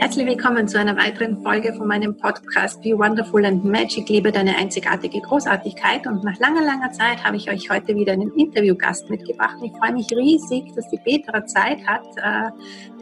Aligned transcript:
Herzlich 0.00 0.26
willkommen 0.26 0.66
zu 0.66 0.78
einer 0.78 0.96
weiteren 0.96 1.42
Folge 1.42 1.74
von 1.74 1.86
meinem 1.86 2.16
Podcast 2.16 2.80
Be 2.80 2.98
Wonderful 2.98 3.44
and 3.44 3.66
Magic. 3.66 4.08
Liebe 4.08 4.32
deine 4.32 4.56
einzigartige 4.56 5.20
Großartigkeit. 5.20 6.06
Und 6.06 6.24
nach 6.24 6.38
langer, 6.38 6.62
langer 6.62 6.90
Zeit 6.90 7.22
habe 7.22 7.36
ich 7.36 7.50
euch 7.50 7.68
heute 7.68 7.94
wieder 7.94 8.14
einen 8.14 8.32
Interviewgast 8.32 9.10
mitgebracht. 9.10 9.56
ich 9.62 9.70
freue 9.72 9.92
mich 9.92 10.10
riesig, 10.10 10.72
dass 10.74 10.88
die 10.88 10.96
Petra 11.04 11.44
Zeit 11.44 11.86
hat, 11.86 12.06
äh, 12.16 12.50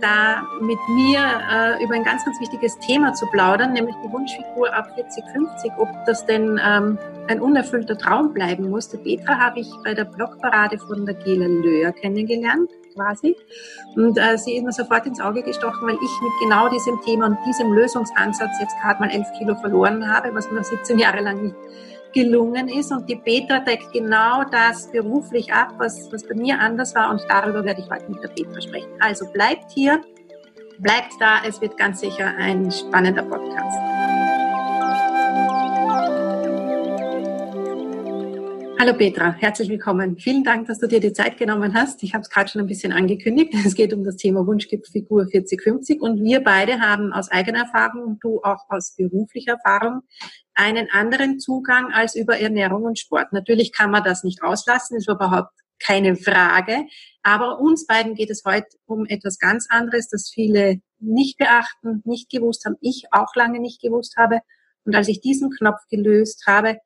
da 0.00 0.42
mit 0.60 0.78
mir 0.88 1.20
äh, 1.20 1.84
über 1.84 1.94
ein 1.94 2.02
ganz, 2.02 2.24
ganz 2.24 2.40
wichtiges 2.40 2.76
Thema 2.80 3.14
zu 3.14 3.26
plaudern, 3.26 3.74
nämlich 3.74 3.94
die 4.04 4.12
Wunschfigur 4.12 4.74
ab 4.74 4.90
40, 4.96 5.22
50, 5.32 5.72
ob 5.78 5.88
das 6.04 6.26
denn 6.26 6.60
ähm, 6.60 6.98
ein 7.28 7.40
unerfüllter 7.40 7.96
Traum 7.96 8.34
bleiben 8.34 8.70
muss. 8.70 8.88
Die 8.88 8.96
Petra 8.96 9.38
habe 9.38 9.60
ich 9.60 9.68
bei 9.84 9.94
der 9.94 10.04
Blogparade 10.04 10.80
von 10.80 11.06
der 11.06 11.14
Gela 11.14 11.46
Löhr 11.46 11.92
kennengelernt 11.92 12.68
quasi. 12.94 13.36
Und 13.96 14.18
äh, 14.18 14.36
sie 14.36 14.56
ist 14.56 14.64
mir 14.64 14.72
sofort 14.72 15.06
ins 15.06 15.20
Auge 15.20 15.42
gestochen, 15.42 15.86
weil 15.86 15.94
ich 15.94 16.22
mit 16.22 16.32
genau 16.42 16.68
diesem 16.68 17.00
Thema 17.02 17.26
und 17.26 17.38
diesem 17.46 17.72
Lösungsansatz 17.72 18.60
jetzt 18.60 18.74
gerade 18.82 19.00
mal 19.00 19.10
elf 19.10 19.26
Kilo 19.38 19.54
verloren 19.56 20.06
habe, 20.06 20.34
was 20.34 20.50
mir 20.50 20.62
17 20.62 20.98
Jahre 20.98 21.20
lang 21.20 21.42
nicht 21.42 21.56
gelungen 22.12 22.68
ist. 22.68 22.92
Und 22.92 23.08
die 23.08 23.16
Petra 23.16 23.60
deckt 23.60 23.92
genau 23.92 24.44
das 24.44 24.90
beruflich 24.90 25.52
ab, 25.52 25.74
was, 25.78 26.10
was 26.12 26.26
bei 26.26 26.34
mir 26.34 26.58
anders 26.58 26.94
war. 26.94 27.10
Und 27.10 27.22
darüber 27.28 27.64
werde 27.64 27.80
ich 27.80 27.90
heute 27.90 28.10
mit 28.10 28.22
der 28.22 28.28
Petra 28.28 28.60
sprechen. 28.60 28.90
Also 29.00 29.26
bleibt 29.32 29.70
hier, 29.72 30.00
bleibt 30.78 31.12
da. 31.20 31.42
Es 31.46 31.60
wird 31.60 31.76
ganz 31.76 32.00
sicher 32.00 32.34
ein 32.38 32.70
spannender 32.70 33.22
Podcast. 33.22 33.87
Hallo 38.80 38.92
Petra, 38.94 39.32
herzlich 39.32 39.68
willkommen. 39.70 40.18
Vielen 40.18 40.44
Dank, 40.44 40.68
dass 40.68 40.78
du 40.78 40.86
dir 40.86 41.00
die 41.00 41.12
Zeit 41.12 41.36
genommen 41.36 41.74
hast. 41.74 42.00
Ich 42.04 42.14
habe 42.14 42.22
es 42.22 42.30
gerade 42.30 42.48
schon 42.48 42.60
ein 42.60 42.68
bisschen 42.68 42.92
angekündigt. 42.92 43.52
Es 43.66 43.74
geht 43.74 43.92
um 43.92 44.04
das 44.04 44.14
Thema 44.14 44.46
Wunschfigur 44.46 45.26
4050 45.26 46.00
und 46.00 46.22
wir 46.22 46.44
beide 46.44 46.80
haben 46.80 47.12
aus 47.12 47.28
eigener 47.28 47.64
Erfahrung, 47.64 48.20
du 48.20 48.40
auch 48.44 48.66
aus 48.68 48.94
beruflicher 48.96 49.54
Erfahrung, 49.54 50.02
einen 50.54 50.88
anderen 50.92 51.40
Zugang 51.40 51.92
als 51.92 52.14
über 52.14 52.38
Ernährung 52.38 52.84
und 52.84 53.00
Sport. 53.00 53.32
Natürlich 53.32 53.72
kann 53.72 53.90
man 53.90 54.04
das 54.04 54.22
nicht 54.22 54.44
auslassen, 54.44 54.96
ist 54.96 55.08
überhaupt 55.08 55.50
keine 55.84 56.14
Frage. 56.14 56.86
Aber 57.24 57.58
uns 57.58 57.84
beiden 57.84 58.14
geht 58.14 58.30
es 58.30 58.44
heute 58.44 58.68
um 58.86 59.06
etwas 59.06 59.40
ganz 59.40 59.66
anderes, 59.68 60.08
das 60.08 60.30
viele 60.32 60.80
nicht 61.00 61.36
beachten, 61.36 62.02
nicht 62.04 62.30
gewusst 62.30 62.64
haben, 62.64 62.76
ich 62.80 63.06
auch 63.10 63.34
lange 63.34 63.58
nicht 63.58 63.82
gewusst 63.82 64.16
habe. 64.16 64.38
Und 64.84 64.94
als 64.94 65.08
ich 65.08 65.20
diesen 65.20 65.50
Knopf 65.50 65.80
gelöst 65.90 66.44
habe, 66.46 66.78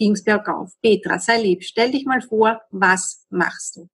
ging 0.00 0.12
es 0.12 0.24
bergauf. 0.24 0.72
Petra, 0.82 1.18
sei 1.18 1.42
lieb, 1.42 1.62
stell 1.62 1.92
dich 1.92 2.06
mal 2.06 2.22
vor, 2.22 2.60
was 2.70 3.26
machst 3.30 3.76
du? 3.76 3.88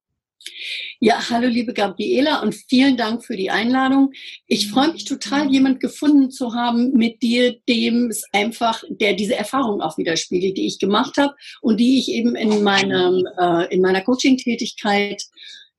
Ja, 1.00 1.28
hallo 1.28 1.48
liebe 1.48 1.74
Gabriela 1.74 2.40
und 2.40 2.54
vielen 2.54 2.96
Dank 2.96 3.24
für 3.24 3.36
die 3.36 3.50
Einladung. 3.50 4.12
Ich 4.46 4.70
freue 4.70 4.92
mich 4.92 5.04
total, 5.04 5.50
jemand 5.50 5.80
gefunden 5.80 6.30
zu 6.30 6.54
haben 6.54 6.92
mit 6.92 7.20
dir, 7.20 7.56
dem 7.68 8.06
es 8.10 8.22
einfach, 8.32 8.84
der 8.88 9.14
diese 9.14 9.34
Erfahrung 9.34 9.80
auch 9.80 9.98
widerspiegelt, 9.98 10.56
die 10.56 10.68
ich 10.68 10.78
gemacht 10.78 11.16
habe 11.16 11.34
und 11.62 11.80
die 11.80 11.98
ich 11.98 12.08
eben 12.12 12.36
in 12.36 12.62
meinem 12.62 13.26
äh, 13.38 13.74
in 13.74 13.80
meiner 13.80 14.02
Coaching-Tätigkeit 14.02 15.20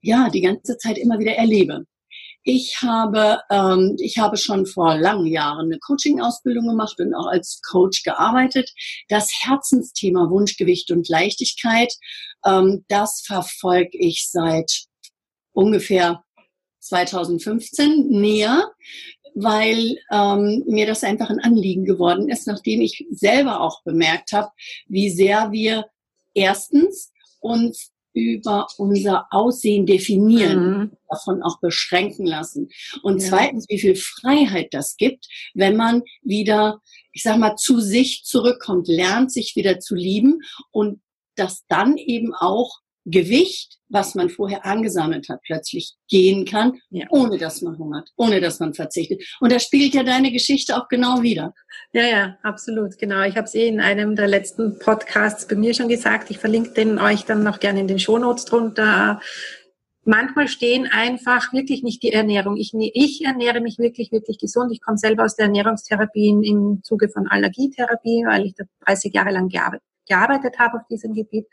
ja 0.02 0.30
die 0.30 0.42
ganze 0.42 0.78
Zeit 0.78 0.98
immer 0.98 1.18
wieder 1.18 1.34
erlebe. 1.34 1.86
Ich 2.50 2.82
habe, 2.82 3.42
ähm, 3.50 3.98
ich 4.00 4.20
habe 4.20 4.38
schon 4.38 4.66
vor 4.66 4.98
langen 4.98 5.26
Jahren 5.26 5.66
eine 5.66 5.80
Coaching-Ausbildung 5.80 6.66
gemacht 6.66 6.98
und 6.98 7.14
auch 7.14 7.28
als 7.28 7.60
Coach 7.62 8.04
gearbeitet. 8.04 8.72
Das 9.10 9.30
Herzensthema 9.42 10.30
Wunschgewicht 10.30 10.90
und 10.92 11.10
Leichtigkeit, 11.10 11.94
ähm, 12.46 12.86
das 12.88 13.22
verfolge 13.26 13.98
ich 13.98 14.30
seit 14.32 14.86
ungefähr 15.52 16.24
2015 16.80 18.08
näher, 18.08 18.72
weil 19.36 19.98
ähm, 20.10 20.64
mir 20.68 20.88
das 20.88 21.04
einfach 21.04 21.30
ein 21.30 21.42
Anliegen 21.42 21.84
geworden 21.84 22.30
ist, 22.30 22.48
nachdem 22.48 22.80
ich 22.80 23.06
selber 23.12 23.60
auch 23.60 23.84
bemerkt 23.84 24.32
habe, 24.32 24.52
wie 24.88 25.10
sehr 25.10 25.52
wir 25.52 25.88
erstens 26.34 27.12
uns 27.42 27.92
über 28.18 28.68
unser 28.78 29.28
Aussehen 29.32 29.86
definieren, 29.86 30.80
mhm. 30.80 30.92
davon 31.10 31.44
auch 31.44 31.60
beschränken 31.60 32.26
lassen. 32.26 32.70
Und 33.04 33.22
ja. 33.22 33.30
zweitens, 33.30 33.66
wie 33.70 33.80
viel 33.80 33.96
Freiheit 33.96 34.74
das 34.74 34.98
gibt, 34.98 35.28
wenn 35.54 35.76
man 35.76 36.04
wieder, 36.24 36.82
ich 37.12 37.24
sag 37.24 37.38
mal, 37.38 37.56
zu 37.56 37.80
sich 37.80 38.24
zurückkommt, 38.26 38.88
lernt 38.88 39.32
sich 39.32 39.56
wieder 39.56 39.80
zu 39.80 39.96
lieben 39.96 40.40
und 40.72 41.02
das 41.36 41.66
dann 41.68 41.98
eben 41.98 42.34
auch 42.34 42.80
Gewicht, 43.10 43.78
was 43.88 44.16
man 44.16 44.30
vorher 44.30 44.66
angesammelt 44.66 45.30
hat, 45.30 45.42
plötzlich 45.44 45.96
gehen 46.10 46.44
kann, 46.44 46.80
ja. 46.90 47.06
ohne 47.10 47.38
dass 47.38 47.62
man 47.62 47.78
hungert, 47.78 48.10
ohne 48.18 48.42
dass 48.42 48.60
man 48.60 48.74
verzichtet. 48.74 49.24
Und 49.40 49.52
da 49.52 49.60
spielt 49.60 49.94
ja 49.94 50.04
deine 50.04 50.32
Geschichte 50.32 50.76
auch 50.76 50.90
genau 50.90 51.22
wieder. 51.22 51.54
Ja, 51.94 52.06
ja, 52.06 52.38
absolut, 52.44 52.98
genau. 52.98 53.24
Ich 53.24 53.38
habe 53.38 53.46
es 53.46 53.56
eh 53.56 53.68
in 53.68 53.80
einem 53.80 54.18
der 54.18 54.28
letzten 54.28 54.78
Podcasts 54.80 55.48
bei 55.48 55.56
mir 55.56 55.74
schon 55.74 55.88
gesagt. 55.88 56.30
Ich 56.32 56.38
verlinke 56.38 56.72
den 56.72 57.00
euch 57.00 57.24
dann 57.24 57.44
noch 57.44 57.62
gerne 57.62 57.80
in 57.80 57.88
den 57.88 58.00
Shownotes 58.00 58.44
drunter. 58.44 59.22
Manchmal 60.04 60.50
stehen 60.50 60.88
einfach 60.88 61.54
wirklich 61.54 61.84
nicht 61.84 62.04
die 62.04 62.12
Ernährung. 62.12 62.58
Ich, 62.58 62.74
ich 62.74 63.24
ernähre 63.24 63.62
mich 63.62 63.78
wirklich, 63.78 64.12
wirklich 64.12 64.38
gesund. 64.38 64.72
Ich 64.74 64.82
komme 64.82 64.98
selber 64.98 65.24
aus 65.24 65.36
der 65.36 65.46
Ernährungstherapie 65.46 66.30
im 66.30 66.82
Zuge 66.84 67.08
von 67.08 67.28
Allergietherapie, 67.28 68.26
weil 68.26 68.46
ich 68.46 68.56
da 68.56 68.66
30 68.86 69.14
Jahre 69.14 69.32
lang 69.32 69.48
gearbeitet, 69.48 69.86
gearbeitet 70.08 70.60
habe 70.60 70.78
auf 70.78 70.88
diesem 70.88 71.14
Gebiet. 71.14 71.48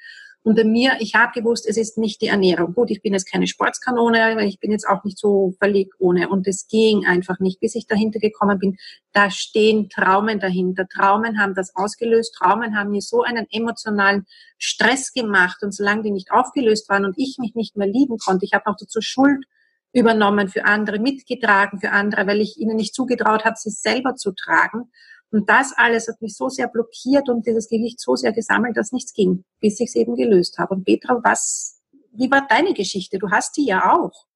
Und 0.46 0.56
bei 0.56 0.64
mir, 0.64 0.92
ich 0.98 1.14
habe 1.14 1.32
gewusst, 1.32 1.66
es 1.66 1.78
ist 1.78 1.96
nicht 1.96 2.20
die 2.20 2.26
Ernährung. 2.26 2.74
Gut, 2.74 2.90
ich 2.90 3.00
bin 3.00 3.14
jetzt 3.14 3.32
keine 3.32 3.46
Sportskanone, 3.46 4.22
aber 4.22 4.42
ich 4.42 4.60
bin 4.60 4.72
jetzt 4.72 4.86
auch 4.86 5.02
nicht 5.02 5.16
so 5.16 5.54
völlig 5.58 5.90
ohne. 5.98 6.28
Und 6.28 6.46
es 6.46 6.68
ging 6.68 7.06
einfach 7.06 7.38
nicht, 7.38 7.60
bis 7.60 7.74
ich 7.74 7.86
dahinter 7.86 8.18
gekommen 8.18 8.58
bin. 8.58 8.76
Da 9.12 9.30
stehen 9.30 9.88
Traumen 9.88 10.40
dahinter. 10.40 10.86
Traumen 10.86 11.40
haben 11.40 11.54
das 11.54 11.74
ausgelöst. 11.74 12.34
Traumen 12.34 12.76
haben 12.76 12.90
mir 12.90 13.00
so 13.00 13.22
einen 13.22 13.46
emotionalen 13.50 14.26
Stress 14.58 15.14
gemacht. 15.14 15.62
Und 15.62 15.72
solange 15.72 16.02
die 16.02 16.10
nicht 16.10 16.30
aufgelöst 16.30 16.90
waren 16.90 17.06
und 17.06 17.14
ich 17.16 17.38
mich 17.40 17.54
nicht 17.54 17.78
mehr 17.78 17.88
lieben 17.88 18.18
konnte, 18.18 18.44
ich 18.44 18.52
habe 18.52 18.64
noch 18.66 18.76
dazu 18.78 19.00
Schuld 19.00 19.46
übernommen 19.94 20.48
für 20.48 20.66
andere, 20.66 20.98
mitgetragen 20.98 21.80
für 21.80 21.90
andere, 21.90 22.26
weil 22.26 22.42
ich 22.42 22.58
ihnen 22.58 22.76
nicht 22.76 22.94
zugetraut 22.94 23.46
habe, 23.46 23.56
sie 23.56 23.70
selber 23.70 24.14
zu 24.16 24.32
tragen. 24.32 24.90
Und 25.34 25.50
das 25.50 25.72
alles 25.76 26.06
hat 26.06 26.22
mich 26.22 26.36
so 26.36 26.48
sehr 26.48 26.68
blockiert 26.68 27.28
und 27.28 27.44
dieses 27.44 27.68
Gewicht 27.68 27.98
so 27.98 28.14
sehr 28.14 28.32
gesammelt, 28.32 28.76
dass 28.76 28.92
nichts 28.92 29.12
ging, 29.12 29.44
bis 29.60 29.80
ich 29.80 29.88
es 29.88 29.96
eben 29.96 30.14
gelöst 30.14 30.58
habe. 30.58 30.74
Und 30.74 30.84
Petra, 30.84 31.20
was, 31.24 31.80
wie 32.12 32.30
war 32.30 32.46
deine 32.48 32.72
Geschichte? 32.72 33.18
Du 33.18 33.28
hast 33.32 33.56
die 33.56 33.66
ja 33.66 33.96
auch. 33.96 34.26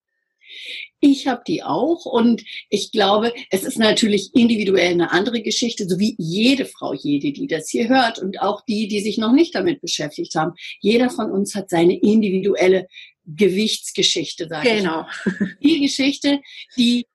Ich 0.98 1.28
habe 1.28 1.42
die 1.46 1.62
auch 1.62 2.04
und 2.04 2.42
ich 2.68 2.90
glaube, 2.90 3.32
es 3.50 3.62
ist 3.62 3.78
natürlich 3.78 4.30
individuell 4.34 4.90
eine 4.90 5.12
andere 5.12 5.40
Geschichte, 5.40 5.88
so 5.88 6.00
wie 6.00 6.16
jede 6.18 6.64
Frau, 6.64 6.94
jede, 6.94 7.30
die 7.30 7.46
das 7.46 7.68
hier 7.68 7.88
hört 7.88 8.18
und 8.18 8.40
auch 8.40 8.64
die, 8.64 8.88
die 8.88 9.00
sich 9.00 9.18
noch 9.18 9.32
nicht 9.32 9.54
damit 9.54 9.80
beschäftigt 9.80 10.34
haben. 10.34 10.54
Jeder 10.80 11.10
von 11.10 11.30
uns 11.30 11.54
hat 11.54 11.70
seine 11.70 11.96
individuelle 11.96 12.88
Gewichtsgeschichte, 13.24 14.48
sage 14.48 14.68
genau. 14.68 15.06
ich. 15.06 15.38
Genau. 15.38 15.50
Die 15.62 15.80
Geschichte, 15.80 16.40
die 16.76 17.06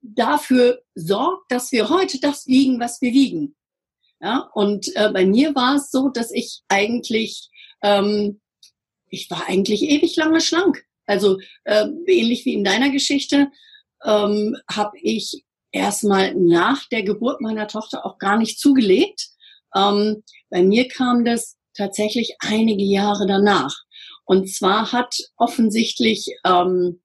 dafür 0.00 0.82
sorgt, 0.94 1.50
dass 1.50 1.72
wir 1.72 1.88
heute 1.88 2.20
das 2.20 2.46
wiegen, 2.46 2.80
was 2.80 3.00
wir 3.00 3.12
wiegen. 3.12 3.54
Ja, 4.20 4.50
und 4.54 4.94
äh, 4.96 5.10
bei 5.12 5.24
mir 5.26 5.54
war 5.54 5.76
es 5.76 5.90
so, 5.90 6.08
dass 6.08 6.32
ich 6.32 6.62
eigentlich, 6.68 7.50
ähm, 7.82 8.40
ich 9.08 9.30
war 9.30 9.48
eigentlich 9.48 9.82
ewig 9.82 10.16
lange 10.16 10.40
schlank. 10.40 10.84
Also 11.06 11.38
äh, 11.64 11.86
ähnlich 12.06 12.44
wie 12.44 12.54
in 12.54 12.64
deiner 12.64 12.90
Geschichte 12.90 13.48
ähm, 14.04 14.56
habe 14.70 14.98
ich 15.00 15.44
erstmal 15.70 16.34
nach 16.34 16.86
der 16.88 17.02
Geburt 17.02 17.40
meiner 17.40 17.68
Tochter 17.68 18.04
auch 18.04 18.18
gar 18.18 18.36
nicht 18.36 18.58
zugelegt. 18.58 19.28
Ähm, 19.74 20.24
bei 20.50 20.62
mir 20.62 20.88
kam 20.88 21.24
das 21.24 21.56
tatsächlich 21.74 22.36
einige 22.40 22.82
Jahre 22.82 23.26
danach. 23.26 23.74
Und 24.24 24.52
zwar 24.52 24.92
hat 24.92 25.16
offensichtlich 25.36 26.26
ähm, 26.44 27.00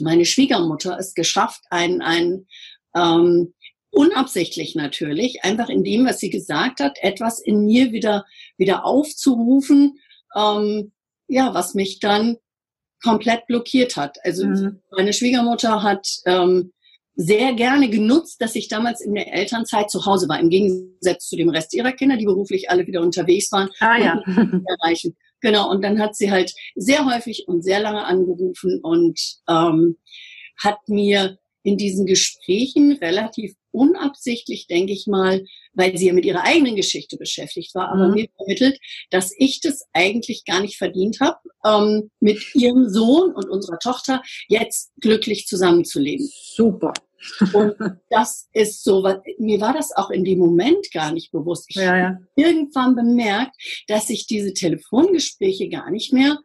meine 0.00 0.24
Schwiegermutter 0.24 0.98
es 0.98 1.14
geschafft, 1.14 1.62
ein, 1.70 2.02
ein 2.02 2.46
ähm, 2.94 3.54
unabsichtlich 3.90 4.74
natürlich, 4.74 5.42
einfach 5.42 5.68
in 5.68 5.82
dem, 5.82 6.06
was 6.06 6.18
sie 6.18 6.30
gesagt 6.30 6.80
hat, 6.80 6.98
etwas 7.00 7.40
in 7.40 7.64
mir 7.64 7.92
wieder, 7.92 8.24
wieder 8.58 8.84
aufzurufen, 8.84 9.98
ähm, 10.34 10.92
ja, 11.28 11.54
was 11.54 11.74
mich 11.74 11.98
dann 11.98 12.36
komplett 13.02 13.46
blockiert 13.46 13.96
hat. 13.96 14.18
Also 14.24 14.46
mhm. 14.46 14.82
meine 14.90 15.12
Schwiegermutter 15.12 15.82
hat 15.82 16.06
ähm, 16.26 16.72
sehr 17.14 17.54
gerne 17.54 17.88
genutzt, 17.88 18.42
dass 18.42 18.54
ich 18.54 18.68
damals 18.68 19.00
in 19.00 19.14
der 19.14 19.32
Elternzeit 19.32 19.90
zu 19.90 20.04
Hause 20.04 20.28
war, 20.28 20.38
im 20.38 20.50
Gegensatz 20.50 21.28
zu 21.28 21.36
dem 21.36 21.48
Rest 21.48 21.72
ihrer 21.72 21.92
Kinder, 21.92 22.16
die 22.16 22.26
beruflich 22.26 22.68
alle 22.68 22.86
wieder 22.86 23.00
unterwegs 23.00 23.50
waren. 23.52 23.70
Ah, 23.80 23.96
ja. 23.96 24.22
erreichen. 24.82 25.16
Genau, 25.40 25.70
und 25.70 25.82
dann 25.82 26.00
hat 26.00 26.16
sie 26.16 26.30
halt 26.30 26.52
sehr 26.74 27.04
häufig 27.04 27.46
und 27.46 27.62
sehr 27.62 27.80
lange 27.80 28.04
angerufen 28.04 28.80
und 28.82 29.20
ähm, 29.48 29.98
hat 30.62 30.88
mir 30.88 31.38
in 31.62 31.76
diesen 31.76 32.06
Gesprächen 32.06 32.92
relativ 32.92 33.54
unabsichtlich, 33.72 34.68
denke 34.68 34.92
ich 34.92 35.06
mal, 35.06 35.44
weil 35.74 35.96
sie 35.98 36.06
ja 36.06 36.12
mit 36.12 36.24
ihrer 36.24 36.44
eigenen 36.44 36.76
Geschichte 36.76 37.16
beschäftigt 37.16 37.74
war, 37.74 37.90
aber 37.90 38.08
mhm. 38.08 38.14
mir 38.14 38.28
vermittelt, 38.36 38.78
dass 39.10 39.32
ich 39.36 39.60
das 39.60 39.84
eigentlich 39.92 40.44
gar 40.44 40.60
nicht 40.60 40.78
verdient 40.78 41.18
habe, 41.20 41.38
ähm, 41.64 42.10
mit 42.20 42.38
ihrem 42.54 42.88
Sohn 42.88 43.34
und 43.34 43.50
unserer 43.50 43.78
Tochter 43.78 44.22
jetzt 44.48 44.92
glücklich 45.00 45.46
zusammenzuleben. 45.46 46.30
Super. 46.32 46.92
Und 47.52 47.74
das 48.10 48.48
ist 48.52 48.84
so, 48.84 49.02
mir 49.38 49.60
war 49.60 49.72
das 49.72 49.94
auch 49.96 50.10
in 50.10 50.24
dem 50.24 50.38
Moment 50.38 50.90
gar 50.92 51.12
nicht 51.12 51.32
bewusst. 51.32 51.66
Ich 51.68 51.76
ja, 51.76 51.96
ja. 51.96 52.04
habe 52.08 52.26
irgendwann 52.34 52.94
bemerkt, 52.94 53.56
dass 53.88 54.10
ich 54.10 54.26
diese 54.26 54.52
Telefongespräche 54.52 55.68
gar 55.68 55.90
nicht 55.90 56.12
mehr 56.12 56.38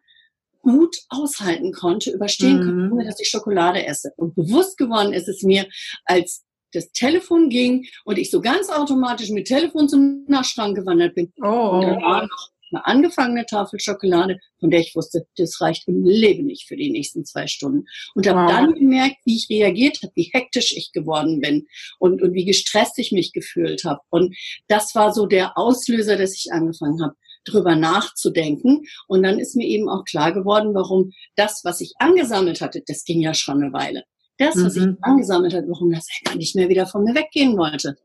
gut 0.60 0.96
aushalten 1.08 1.72
konnte, 1.72 2.10
überstehen 2.10 2.58
mhm. 2.58 2.64
konnte, 2.64 2.94
ohne 2.94 3.04
dass 3.04 3.20
ich 3.20 3.28
Schokolade 3.28 3.84
esse. 3.84 4.12
Und 4.16 4.34
bewusst 4.34 4.78
geworden 4.78 5.12
ist 5.12 5.28
es 5.28 5.42
mir, 5.42 5.66
als 6.04 6.44
das 6.72 6.90
Telefon 6.92 7.50
ging 7.50 7.86
und 8.04 8.18
ich 8.18 8.30
so 8.30 8.40
ganz 8.40 8.70
automatisch 8.70 9.30
mit 9.30 9.46
Telefon 9.46 9.88
zum 9.88 10.24
Naschschrank 10.26 10.76
gewandert 10.76 11.14
bin. 11.14 11.32
Oh. 11.42 11.46
Und 11.46 11.82
da 11.82 12.00
war 12.00 12.22
noch 12.22 12.48
eine 12.72 12.86
angefangene 12.86 13.46
Tafel 13.46 13.80
Schokolade, 13.80 14.38
von 14.60 14.70
der 14.70 14.80
ich 14.80 14.94
wusste, 14.94 15.26
das 15.36 15.60
reicht 15.60 15.88
im 15.88 16.04
Leben 16.04 16.46
nicht 16.46 16.66
für 16.66 16.76
die 16.76 16.90
nächsten 16.90 17.24
zwei 17.24 17.46
Stunden. 17.46 17.86
Und 18.14 18.26
habe 18.26 18.40
wow. 18.40 18.50
dann 18.50 18.74
gemerkt, 18.74 19.16
wie 19.24 19.36
ich 19.36 19.48
reagiert 19.48 19.98
habe, 20.02 20.12
wie 20.14 20.30
hektisch 20.32 20.72
ich 20.76 20.92
geworden 20.92 21.40
bin 21.40 21.66
und, 21.98 22.22
und 22.22 22.34
wie 22.34 22.44
gestresst 22.44 22.98
ich 22.98 23.12
mich 23.12 23.32
gefühlt 23.32 23.84
habe. 23.84 24.00
Und 24.10 24.36
das 24.68 24.94
war 24.94 25.12
so 25.12 25.26
der 25.26 25.58
Auslöser, 25.58 26.16
dass 26.16 26.34
ich 26.34 26.52
angefangen 26.52 27.02
habe, 27.02 27.14
drüber 27.44 27.74
nachzudenken. 27.74 28.82
Und 29.08 29.22
dann 29.22 29.38
ist 29.38 29.56
mir 29.56 29.66
eben 29.66 29.88
auch 29.88 30.04
klar 30.04 30.32
geworden, 30.32 30.74
warum 30.74 31.12
das, 31.36 31.62
was 31.64 31.80
ich 31.80 31.94
angesammelt 31.98 32.60
hatte, 32.60 32.82
das 32.86 33.04
ging 33.04 33.20
ja 33.20 33.34
schon 33.34 33.62
eine 33.62 33.72
Weile. 33.72 34.04
Das, 34.38 34.56
was 34.56 34.76
mhm. 34.76 34.96
ich 34.98 35.04
angesammelt 35.04 35.54
hatte, 35.54 35.68
warum 35.68 35.92
das 35.92 36.06
gar 36.24 36.36
nicht 36.36 36.56
mehr 36.56 36.68
wieder 36.68 36.86
von 36.86 37.04
mir 37.04 37.14
weggehen 37.14 37.56
wollte. 37.56 37.96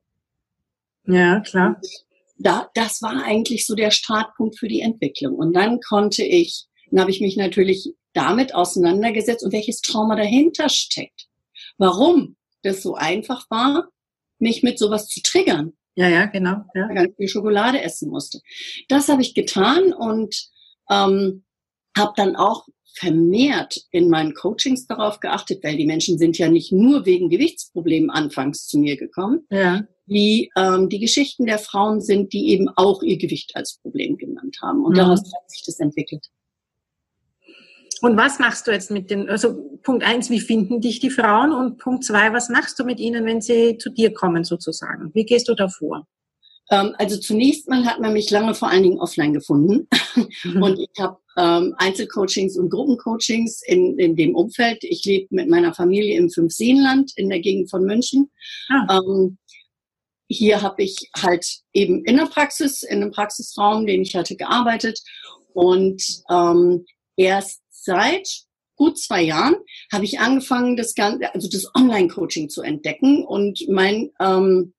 Ja, 1.06 1.40
klar. 1.40 1.80
Da, 2.40 2.70
das 2.74 3.02
war 3.02 3.24
eigentlich 3.24 3.66
so 3.66 3.76
der 3.76 3.92
Startpunkt 3.92 4.60
für 4.60 4.68
die 4.68 4.82
Entwicklung. 4.82 5.36
Und 5.36 5.54
dann 5.54 5.80
konnte 5.80 6.24
ich, 6.24 6.66
dann 6.90 7.02
habe 7.02 7.12
ich 7.12 7.22
mich 7.22 7.38
natürlich 7.38 7.94
damit 8.14 8.54
auseinandergesetzt 8.54 9.44
und 9.44 9.54
welches 9.54 9.82
Trauma 9.82 10.16
dahinter 10.16 10.70
steckt. 10.70 11.28
Warum 11.78 12.36
das 12.64 12.82
so 12.82 12.96
einfach 12.96 13.46
war, 13.50 13.90
mich 14.40 14.64
mit 14.64 14.80
sowas 14.80 15.08
zu 15.08 15.22
triggern. 15.22 15.74
Ja, 15.96 16.08
ja, 16.08 16.26
genau. 16.26 16.58
Ja. 16.76 16.88
Ganz 16.88 17.16
viel 17.16 17.28
Schokolade 17.28 17.82
essen 17.82 18.10
musste. 18.10 18.40
Das 18.88 19.10
habe 19.10 19.22
ich 19.22 19.34
getan 19.34 19.94
und 19.94 20.50
ähm, 20.90 21.44
habe 21.98 22.14
dann 22.16 22.36
auch 22.36 22.68
vermehrt 22.94 23.82
in 23.92 24.10
meinen 24.10 24.34
Coachings 24.34 24.88
darauf 24.88 25.20
geachtet, 25.20 25.64
weil 25.64 25.78
die 25.78 25.86
Menschen 25.86 26.18
sind 26.18 26.38
ja 26.38 26.50
nicht 26.50 26.72
nur 26.72 27.06
wegen 27.06 27.30
Gewichtsproblemen 27.30 28.10
anfangs 28.10 28.68
zu 28.68 28.80
mir 28.80 28.98
gekommen, 28.98 29.46
ja. 29.50 29.84
Wie 30.08 30.50
ähm, 30.56 30.90
die 30.90 31.00
Geschichten 31.00 31.46
der 31.46 31.60
Frauen 31.60 32.02
sind, 32.02 32.34
die 32.34 32.50
eben 32.50 32.70
auch 32.70 33.04
ihr 33.04 33.18
Gewicht 33.18 33.52
als 33.56 33.78
Problem 33.82 34.18
genannt 34.18 34.58
haben. 34.62 34.84
Und 34.84 34.94
mhm. 34.94 34.98
daraus 34.98 35.20
hat 35.20 35.52
sich 35.52 35.64
das 35.66 35.80
entwickelt. 35.80 36.28
Und 38.02 38.16
was 38.16 38.40
machst 38.40 38.68
du 38.68 38.72
jetzt 38.72 38.92
mit 38.92 39.10
den, 39.10 39.28
also 39.30 39.80
Punkt 39.84 40.04
eins, 40.04 40.30
wie 40.30 40.40
finden 40.40 40.82
dich 40.82 41.00
die 41.00 41.10
Frauen? 41.10 41.52
Und 41.52 41.78
Punkt 41.78 42.04
zwei, 42.04 42.32
was 42.32 42.50
machst 42.50 42.78
du 42.80 42.84
mit 42.84 43.00
ihnen, 43.00 43.26
wenn 43.26 43.42
sie 43.42 43.78
zu 43.78 43.90
dir 43.90 44.14
kommen 44.14 44.44
sozusagen? 44.44 45.12
Wie 45.14 45.26
gehst 45.26 45.48
du 45.50 45.56
da 45.56 45.68
vor? 45.68 46.08
Ähm, 46.70 46.94
also 46.98 47.18
zunächst 47.18 47.68
mal 47.68 47.86
hat 47.86 48.00
man 48.00 48.14
mich 48.14 48.30
lange 48.30 48.54
vor 48.54 48.70
allen 48.70 48.84
Dingen 48.84 49.00
offline 49.00 49.34
gefunden. 49.34 49.88
Mhm. 50.44 50.62
Und 50.62 50.80
ich 50.80 50.90
habe 51.00 51.18
ähm, 51.38 51.74
Einzelcoachings 51.78 52.58
und 52.58 52.70
Gruppencoachings 52.70 53.62
in, 53.66 53.98
in 53.98 54.16
dem 54.16 54.36
Umfeld. 54.36 54.84
Ich 54.84 55.04
lebe 55.06 55.28
mit 55.32 55.50
meiner 55.50 55.74
Familie 55.74 56.18
im 56.18 56.30
Fünfseenland 56.30 57.14
in 57.16 57.30
der 57.30 57.40
Gegend 57.40 57.70
von 57.70 57.84
München. 57.84 58.30
Ah. 58.70 59.00
Ähm, 59.00 59.38
hier 60.28 60.62
habe 60.62 60.84
ich 60.84 61.10
halt 61.16 61.46
eben 61.74 62.04
in 62.06 62.18
der 62.18 62.26
Praxis, 62.26 62.84
in 62.84 63.02
einem 63.02 63.12
Praxisraum, 63.12 63.86
den 63.86 64.02
ich 64.02 64.16
hatte, 64.16 64.36
gearbeitet. 64.36 65.00
Und 65.54 66.04
ähm, 66.30 66.86
erst 67.16 67.62
seit 67.70 68.28
gut 68.76 69.00
zwei 69.00 69.22
Jahren 69.22 69.56
habe 69.92 70.06
ich 70.06 70.20
angefangen, 70.20 70.78
das 70.78 70.94
ganze, 70.94 71.34
also 71.34 71.50
das 71.50 71.74
Online-Coaching 71.74 72.50
zu 72.50 72.62
entdecken 72.62 73.26
und 73.26 73.66
mein 73.70 74.12
ähm, 74.20 74.74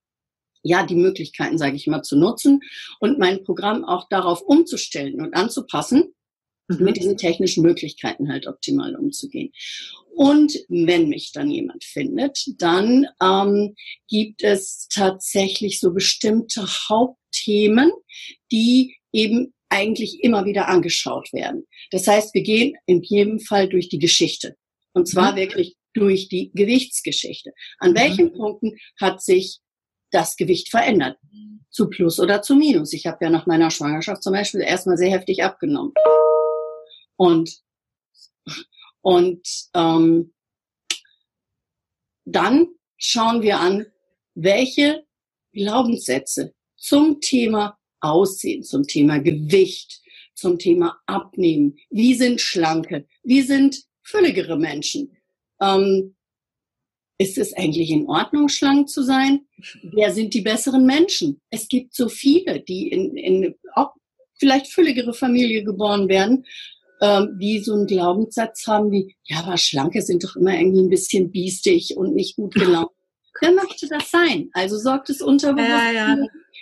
ja 0.63 0.85
die 0.85 0.95
Möglichkeiten, 0.95 1.59
sage 1.59 1.77
ich 1.77 1.87
mal, 1.87 2.03
zu 2.03 2.17
nutzen 2.17 2.61
und 3.01 3.19
mein 3.19 3.45
Programm 3.45 3.85
auch 3.85 4.09
darauf 4.09 4.43
umzustellen 4.43 5.21
und 5.21 5.35
anzupassen, 5.35 6.15
mhm. 6.69 6.85
mit 6.85 6.97
diesen 6.97 7.17
technischen 7.17 7.63
Möglichkeiten 7.63 8.31
halt 8.31 8.47
optimal 8.47 8.95
umzugehen. 8.95 9.53
Und 10.15 10.53
wenn 10.69 11.09
mich 11.09 11.33
dann 11.33 11.51
jemand 11.51 11.85
findet, 11.85 12.45
dann 12.59 13.07
ähm, 13.23 13.75
gibt 14.09 14.43
es 14.43 14.89
tatsächlich 14.89 15.81
so 15.81 15.93
bestimmte 15.93 16.67
Hauptthemen, 16.89 17.93
die 18.51 18.97
eben 19.13 19.55
eigentlich 19.69 20.23
immer 20.23 20.45
wieder 20.45 20.69
angeschaut 20.69 21.33
werden. 21.33 21.67
Das 21.91 22.07
heißt, 22.07 22.35
wir 22.35 22.43
gehen 22.43 22.75
in 22.87 23.03
jedem 23.03 23.39
Fall 23.39 23.69
durch 23.69 23.89
die 23.89 23.99
Geschichte. 23.99 24.57
Und 24.93 25.07
zwar 25.07 25.33
mhm. 25.33 25.37
wirklich 25.37 25.77
durch 25.95 26.29
die 26.29 26.51
Gewichtsgeschichte. 26.55 27.53
An 27.79 27.93
mhm. 27.93 27.97
welchen 27.97 28.33
Punkten 28.33 28.77
hat 29.01 29.23
sich 29.23 29.61
das 30.11 30.37
Gewicht 30.37 30.71
verändert? 30.71 31.19
Zu 31.71 31.91
Plus 31.91 32.19
oder 32.19 32.43
zu 32.43 32.57
Minus? 32.57 32.93
Ich 32.93 33.07
habe 33.07 33.19
ja 33.21 33.31
nach 33.31 33.47
meiner 33.47 33.71
Schwangerschaft 33.71 34.23
zum 34.23 34.33
Beispiel 34.33 34.61
erstmal 34.63 34.97
sehr 34.97 35.11
heftig 35.11 35.45
abgenommen. 35.45 35.93
Und, 37.19 37.63
und 39.03 39.47
ähm, 39.75 40.33
dann 42.25 42.69
schauen 42.97 43.43
wir 43.43 43.59
an, 43.59 43.87
welche 44.35 45.05
Glaubenssätze 45.53 46.55
zum 46.77 47.21
Thema 47.21 47.77
Aussehen, 48.01 48.63
zum 48.63 48.85
Thema 48.85 49.19
Gewicht, 49.19 50.01
zum 50.35 50.59
Thema 50.59 51.01
Abnehmen. 51.07 51.77
Wie 51.91 52.15
sind 52.15 52.41
schlanke? 52.41 53.07
Wie 53.25 53.43
sind 53.43 53.83
fülligere 54.03 54.57
Menschen? 54.57 55.17
Ähm, 55.61 56.15
ist 57.19 57.37
es 57.37 57.53
eigentlich 57.53 57.91
in 57.91 58.07
Ordnung, 58.07 58.49
schlank 58.49 58.89
zu 58.89 59.03
sein? 59.03 59.41
Wer 59.83 60.13
sind 60.13 60.35
die 60.35 60.43
besseren 60.43 60.87
Menschen? 60.87 61.41
Es 61.51 61.67
gibt 61.67 61.93
so 61.93 62.09
viele, 62.09 62.61
die 62.61 62.89
in, 62.89 63.17
in 63.17 63.55
auch 63.75 63.95
vielleicht 64.39 64.69
fülligere 64.69 65.13
Familie 65.13 65.65
geboren 65.65 66.09
werden, 66.09 66.47
ähm, 67.01 67.39
die 67.41 67.61
so 67.61 67.75
einen 67.75 67.87
Glaubenssatz 67.87 68.67
haben 68.67 68.91
wie, 68.91 69.15
ja, 69.25 69.41
aber 69.41 69.57
Schlanke 69.57 70.03
sind 70.03 70.25
doch 70.25 70.37
immer 70.37 70.59
irgendwie 70.59 70.83
ein 70.83 70.91
bisschen 70.91 71.31
biestig 71.31 71.97
und 71.97 72.15
nicht 72.15 72.37
gut 72.37 72.55
gelaunt. 72.55 72.91
Wer 73.41 73.53
möchte 73.53 73.89
das 73.89 74.11
sein? 74.11 74.51
Also 74.53 74.79
sorgt 74.79 75.11
es 75.11 75.21
unterbewusst, 75.21 75.69
ja, 75.69 75.93
ja. 75.93 76.17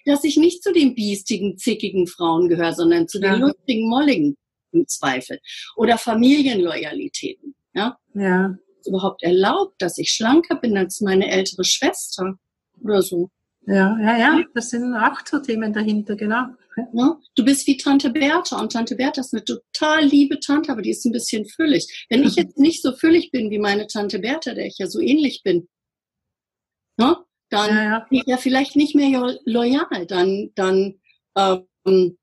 dass 0.05 0.25
ich 0.25 0.37
nicht 0.37 0.62
zu 0.62 0.73
den 0.73 0.94
biestigen, 0.94 1.56
zickigen 1.56 2.06
Frauen 2.06 2.49
gehöre, 2.49 2.75
sondern 2.75 3.09
zu 3.09 3.19
den 3.19 3.33
ja. 3.33 3.38
lustigen, 3.38 3.88
molligen 3.88 4.37
im 4.73 4.87
Zweifel. 4.87 5.41
Oder 5.77 5.97
Familienloyalitäten. 5.97 7.55
Ja. 7.73 7.97
ja. 8.15 8.56
Ist 8.81 8.89
überhaupt 8.89 9.23
erlaubt, 9.23 9.81
dass 9.81 9.97
ich 9.97 10.11
schlanker 10.11 10.56
bin 10.56 10.77
als 10.77 11.00
meine 11.00 11.31
ältere 11.31 11.65
Schwester 11.65 12.39
oder 12.82 13.01
so. 13.01 13.31
Ja, 13.67 13.99
ja, 13.99 14.19
ja, 14.19 14.43
das 14.55 14.70
sind 14.70 14.94
auch 14.94 15.19
so 15.25 15.41
Themen 15.41 15.72
dahinter, 15.72 16.15
genau. 16.15 16.44
Ja, 16.93 17.19
du 17.35 17.45
bist 17.45 17.67
wie 17.67 17.79
Tante 17.79 18.11
Bertha 18.11 18.61
und 18.61 18.73
Tante 18.73 18.97
Bertha 18.97 19.23
ist 19.23 19.33
eine 19.33 19.45
total 19.45 20.05
liebe 20.05 20.41
Tante, 20.41 20.71
aber 20.71 20.83
die 20.83 20.91
ist 20.91 21.06
ein 21.06 21.13
bisschen 21.13 21.47
füllig. 21.47 22.06
Wenn 22.11 22.23
ich 22.23 22.37
jetzt 22.37 22.59
nicht 22.59 22.83
so 22.83 22.93
füllig 22.93 23.31
bin 23.31 23.51
wie 23.51 23.59
meine 23.59 23.87
Tante 23.87 24.19
Bertha, 24.19 24.53
der 24.53 24.67
ich 24.67 24.77
ja 24.79 24.87
so 24.87 25.01
ähnlich 25.01 25.43
bin, 25.43 25.69
ne? 26.99 27.17
dann 27.49 27.71
ja, 27.71 27.83
ja. 27.83 28.06
bin 28.11 28.19
ich 28.19 28.27
ja 28.27 28.37
vielleicht 28.37 28.77
nicht 28.77 28.95
mehr 28.95 29.39
loyal. 29.45 30.06
Dann, 30.06 30.51
dann 30.55 31.01
ähm, 31.37 32.19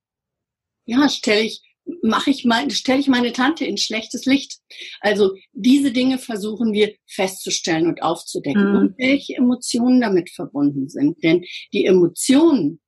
ja, 0.86 1.10
stelle 1.10 1.42
ich, 1.42 1.62
mache 2.02 2.30
ich 2.30 2.46
mein, 2.46 2.70
stelle 2.70 3.00
ich 3.00 3.08
meine 3.08 3.34
Tante 3.34 3.66
in 3.66 3.78
schlechtes 3.78 4.26
Licht. 4.26 4.60
Also 5.00 5.36
diese 5.52 5.92
Dinge 5.92 6.20
versuchen 6.20 6.74
wir 6.74 6.94
festzustellen 7.08 7.88
und 7.88 8.04
aufzudecken 8.04 8.72
mhm. 8.72 8.78
und 8.78 8.98
welche 8.98 9.36
Emotionen 9.36 10.02
damit 10.02 10.30
verbunden 10.30 10.90
sind. 10.90 11.24
Denn 11.24 11.44
die 11.74 11.86
Emotionen, 11.86 12.80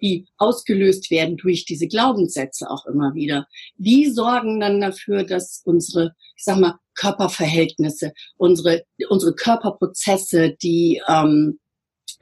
die 0.00 0.26
ausgelöst 0.38 1.10
werden 1.10 1.36
durch 1.36 1.64
diese 1.64 1.88
Glaubenssätze 1.88 2.70
auch 2.70 2.86
immer 2.86 3.14
wieder, 3.14 3.46
die 3.76 4.10
sorgen 4.10 4.60
dann 4.60 4.80
dafür, 4.80 5.24
dass 5.24 5.62
unsere, 5.64 6.14
ich 6.36 6.44
sag 6.44 6.58
mal, 6.58 6.78
Körperverhältnisse, 6.94 8.12
unsere, 8.36 8.84
unsere 9.08 9.34
Körperprozesse, 9.34 10.56
die 10.62 11.00
ähm, 11.08 11.58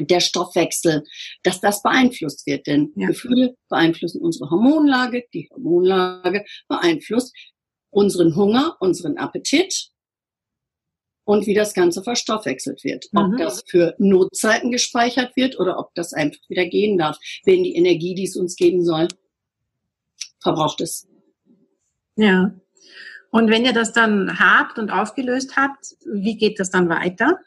der 0.01 0.21
Stoffwechsel, 0.21 1.03
dass 1.43 1.61
das 1.61 1.83
beeinflusst 1.83 2.47
wird. 2.47 2.67
Denn 2.67 2.93
ja. 2.97 3.09
Gefühle 3.09 3.55
beeinflussen 3.69 4.21
unsere 4.21 4.51
Hormonlage, 4.51 5.25
die 5.35 5.49
Hormonlage 5.53 6.45
beeinflusst 6.69 7.35
unseren 7.91 8.37
Hunger, 8.37 8.77
unseren 8.81 9.17
Appetit 9.17 9.91
und 11.29 11.47
wie 11.47 11.53
das 11.53 11.75
Ganze 11.75 12.03
verstoffwechselt 12.03 12.83
wird. 12.85 13.11
Ob 13.15 13.33
mhm. 13.33 13.37
das 13.37 13.63
für 13.67 13.95
Notzeiten 13.99 14.71
gespeichert 14.71 15.37
wird 15.37 15.61
oder 15.61 15.79
ob 15.79 15.95
das 15.95 16.15
einfach 16.15 16.41
wieder 16.49 16.65
gehen 16.65 16.97
darf. 16.97 17.19
Wenn 17.45 17.65
die 17.65 17.75
Energie, 17.75 18.15
die 18.15 18.25
es 18.25 18.35
uns 18.35 18.57
geben 18.57 18.83
soll, 18.83 19.09
verbraucht 20.41 20.81
ist. 20.81 21.07
Ja. 22.17 22.55
Und 23.31 23.51
wenn 23.51 23.67
ihr 23.67 23.75
das 23.75 23.93
dann 23.93 24.39
habt 24.41 24.79
und 24.79 24.89
aufgelöst 24.89 25.55
habt, 25.59 25.97
wie 26.11 26.39
geht 26.39 26.59
das 26.59 26.71
dann 26.71 26.89
weiter? 26.89 27.39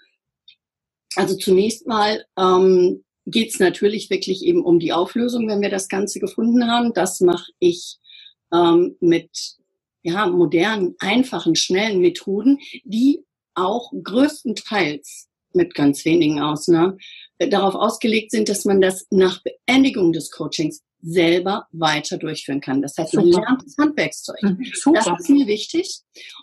Also 1.15 1.35
zunächst 1.35 1.87
mal 1.87 2.23
ähm, 2.37 3.03
geht 3.25 3.49
es 3.49 3.59
natürlich 3.59 4.11
wirklich 4.11 4.45
eben 4.45 4.63
um 4.63 4.77
die 4.77 4.93
Auflösung, 4.93 5.47
wenn 5.47 5.61
wir 5.61 5.71
das 5.71 5.87
Ganze 5.87 6.19
gefunden 6.19 6.69
haben. 6.69 6.93
Das 6.93 7.19
mache 7.19 7.51
ich 7.57 7.97
ähm, 8.53 8.95
mit 8.99 9.55
ja, 10.03 10.27
modernen, 10.27 10.93
einfachen, 10.99 11.55
schnellen 11.55 11.99
Methoden, 11.99 12.59
die 12.83 13.25
auch 13.55 13.91
größtenteils 14.03 15.27
mit 15.53 15.73
ganz 15.75 16.05
wenigen 16.05 16.41
Ausnahmen, 16.41 16.97
äh, 17.37 17.49
darauf 17.49 17.75
ausgelegt 17.75 18.31
sind, 18.31 18.49
dass 18.49 18.65
man 18.65 18.81
das 18.81 19.05
nach 19.09 19.41
Beendigung 19.43 20.13
des 20.13 20.31
Coachings 20.31 20.81
selber 21.03 21.65
weiter 21.71 22.17
durchführen 22.17 22.61
kann. 22.61 22.81
Das 22.81 22.95
heißt, 22.97 23.15
man 23.15 23.25
lernt 23.25 23.63
das 23.65 23.75
Handwerkszeug. 23.79 24.41
Mhm, 24.43 24.71
das 24.93 25.07
ist 25.19 25.29
mir 25.29 25.47
wichtig. 25.47 26.01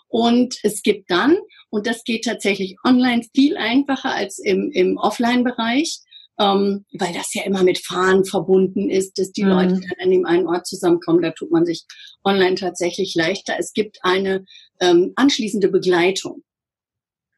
Und 0.09 0.57
es 0.63 0.83
gibt 0.83 1.09
dann, 1.09 1.37
und 1.69 1.87
das 1.87 2.03
geht 2.03 2.25
tatsächlich 2.25 2.75
online 2.85 3.23
viel 3.33 3.55
einfacher 3.55 4.13
als 4.13 4.37
im, 4.37 4.69
im 4.73 4.97
Offline-Bereich, 4.97 5.99
ähm, 6.39 6.85
weil 6.97 7.13
das 7.13 7.33
ja 7.33 7.43
immer 7.43 7.63
mit 7.63 7.79
Fahren 7.79 8.25
verbunden 8.25 8.89
ist, 8.89 9.17
dass 9.17 9.31
die 9.31 9.43
mhm. 9.43 9.49
Leute 9.49 9.73
dann 9.75 10.03
an 10.03 10.11
dem 10.11 10.25
einen 10.25 10.47
Ort 10.47 10.67
zusammenkommen. 10.67 11.21
Da 11.21 11.31
tut 11.31 11.51
man 11.51 11.65
sich 11.65 11.85
online 12.25 12.55
tatsächlich 12.55 13.15
leichter. 13.15 13.55
Es 13.57 13.71
gibt 13.71 13.99
eine 14.01 14.43
ähm, 14.81 15.13
anschließende 15.15 15.69
Begleitung 15.69 16.43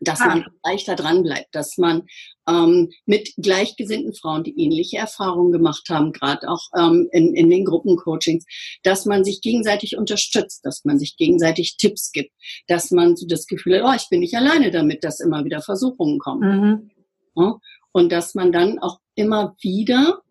dass 0.01 0.19
ah. 0.21 0.27
man 0.27 0.45
leichter 0.63 0.95
dran 0.95 1.23
bleibt, 1.23 1.53
dass 1.53 1.77
man 1.77 2.03
ähm, 2.49 2.89
mit 3.05 3.33
gleichgesinnten 3.37 4.13
Frauen, 4.13 4.43
die 4.43 4.59
ähnliche 4.59 4.97
Erfahrungen 4.97 5.51
gemacht 5.51 5.87
haben, 5.89 6.11
gerade 6.11 6.49
auch 6.49 6.67
ähm, 6.77 7.07
in, 7.11 7.35
in 7.35 7.49
den 7.49 7.65
Gruppencoachings, 7.65 8.45
dass 8.83 9.05
man 9.05 9.23
sich 9.23 9.41
gegenseitig 9.41 9.97
unterstützt, 9.97 10.65
dass 10.65 10.83
man 10.83 10.99
sich 10.99 11.15
gegenseitig 11.17 11.77
Tipps 11.77 12.11
gibt, 12.11 12.31
dass 12.67 12.91
man 12.91 13.15
so 13.15 13.27
das 13.27 13.45
Gefühl 13.45 13.77
hat, 13.77 13.89
oh, 13.89 13.95
ich 13.95 14.09
bin 14.09 14.19
nicht 14.19 14.35
alleine 14.35 14.71
damit, 14.71 15.03
dass 15.03 15.19
immer 15.19 15.45
wieder 15.45 15.61
Versuchungen 15.61 16.19
kommen. 16.19 16.59
Mhm. 16.59 16.91
Ja? 17.35 17.59
Und 17.93 18.11
dass 18.11 18.33
man 18.33 18.51
dann 18.51 18.79
auch 18.79 18.99
immer 19.15 19.55
wieder 19.61 20.21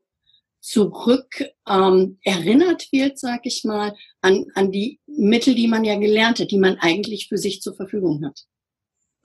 zurück 0.61 1.45
ähm, 1.69 2.19
erinnert 2.23 2.89
wird, 2.93 3.19
sag 3.19 3.47
ich 3.47 3.65
mal, 3.65 3.95
an, 4.21 4.47
an 4.55 4.73
die 4.73 5.01
Mittel, 5.07 5.55
die 5.55 5.69
man 5.69 5.85
ja 5.85 5.99
gelernt 5.99 6.41
hat, 6.41 6.51
die 6.51 6.59
man 6.59 6.77
eigentlich 6.79 7.29
für 7.29 7.39
sich 7.39 7.63
zur 7.63 7.75
Verfügung 7.75 8.25
hat. 8.25 8.45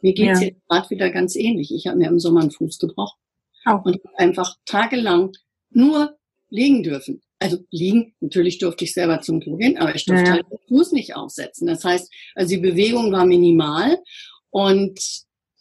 Mir 0.06 0.14
geht's 0.14 0.40
ja. 0.40 0.50
jetzt 0.50 0.68
gerade 0.68 0.90
wieder 0.92 1.10
ganz 1.10 1.36
ähnlich. 1.36 1.74
Ich 1.74 1.88
habe 1.88 1.98
mir 1.98 2.10
im 2.10 2.20
Sommer 2.20 2.42
einen 2.42 2.52
Fuß 2.52 2.78
gebrochen 2.78 3.18
oh. 3.66 3.80
und 3.84 4.00
einfach 4.18 4.56
tagelang 4.68 5.32
nur 5.72 6.16
liegen 6.50 6.84
dürfen. 6.84 7.24
Also 7.40 7.58
liegen, 7.72 8.14
natürlich 8.20 8.60
durfte 8.60 8.84
ich 8.84 8.94
selber 8.94 9.22
zum 9.22 9.40
Klo 9.40 9.58
gehen, 9.58 9.80
aber 9.80 9.96
ich 9.96 10.06
durfte 10.06 10.28
ja. 10.28 10.32
halt 10.34 10.46
den 10.52 10.60
Fuß 10.68 10.92
nicht 10.92 11.16
aufsetzen. 11.16 11.66
Das 11.66 11.84
heißt, 11.84 12.14
also 12.36 12.56
die 12.56 12.62
Bewegung 12.62 13.12
war 13.12 13.26
minimal 13.26 13.98
und 14.52 15.00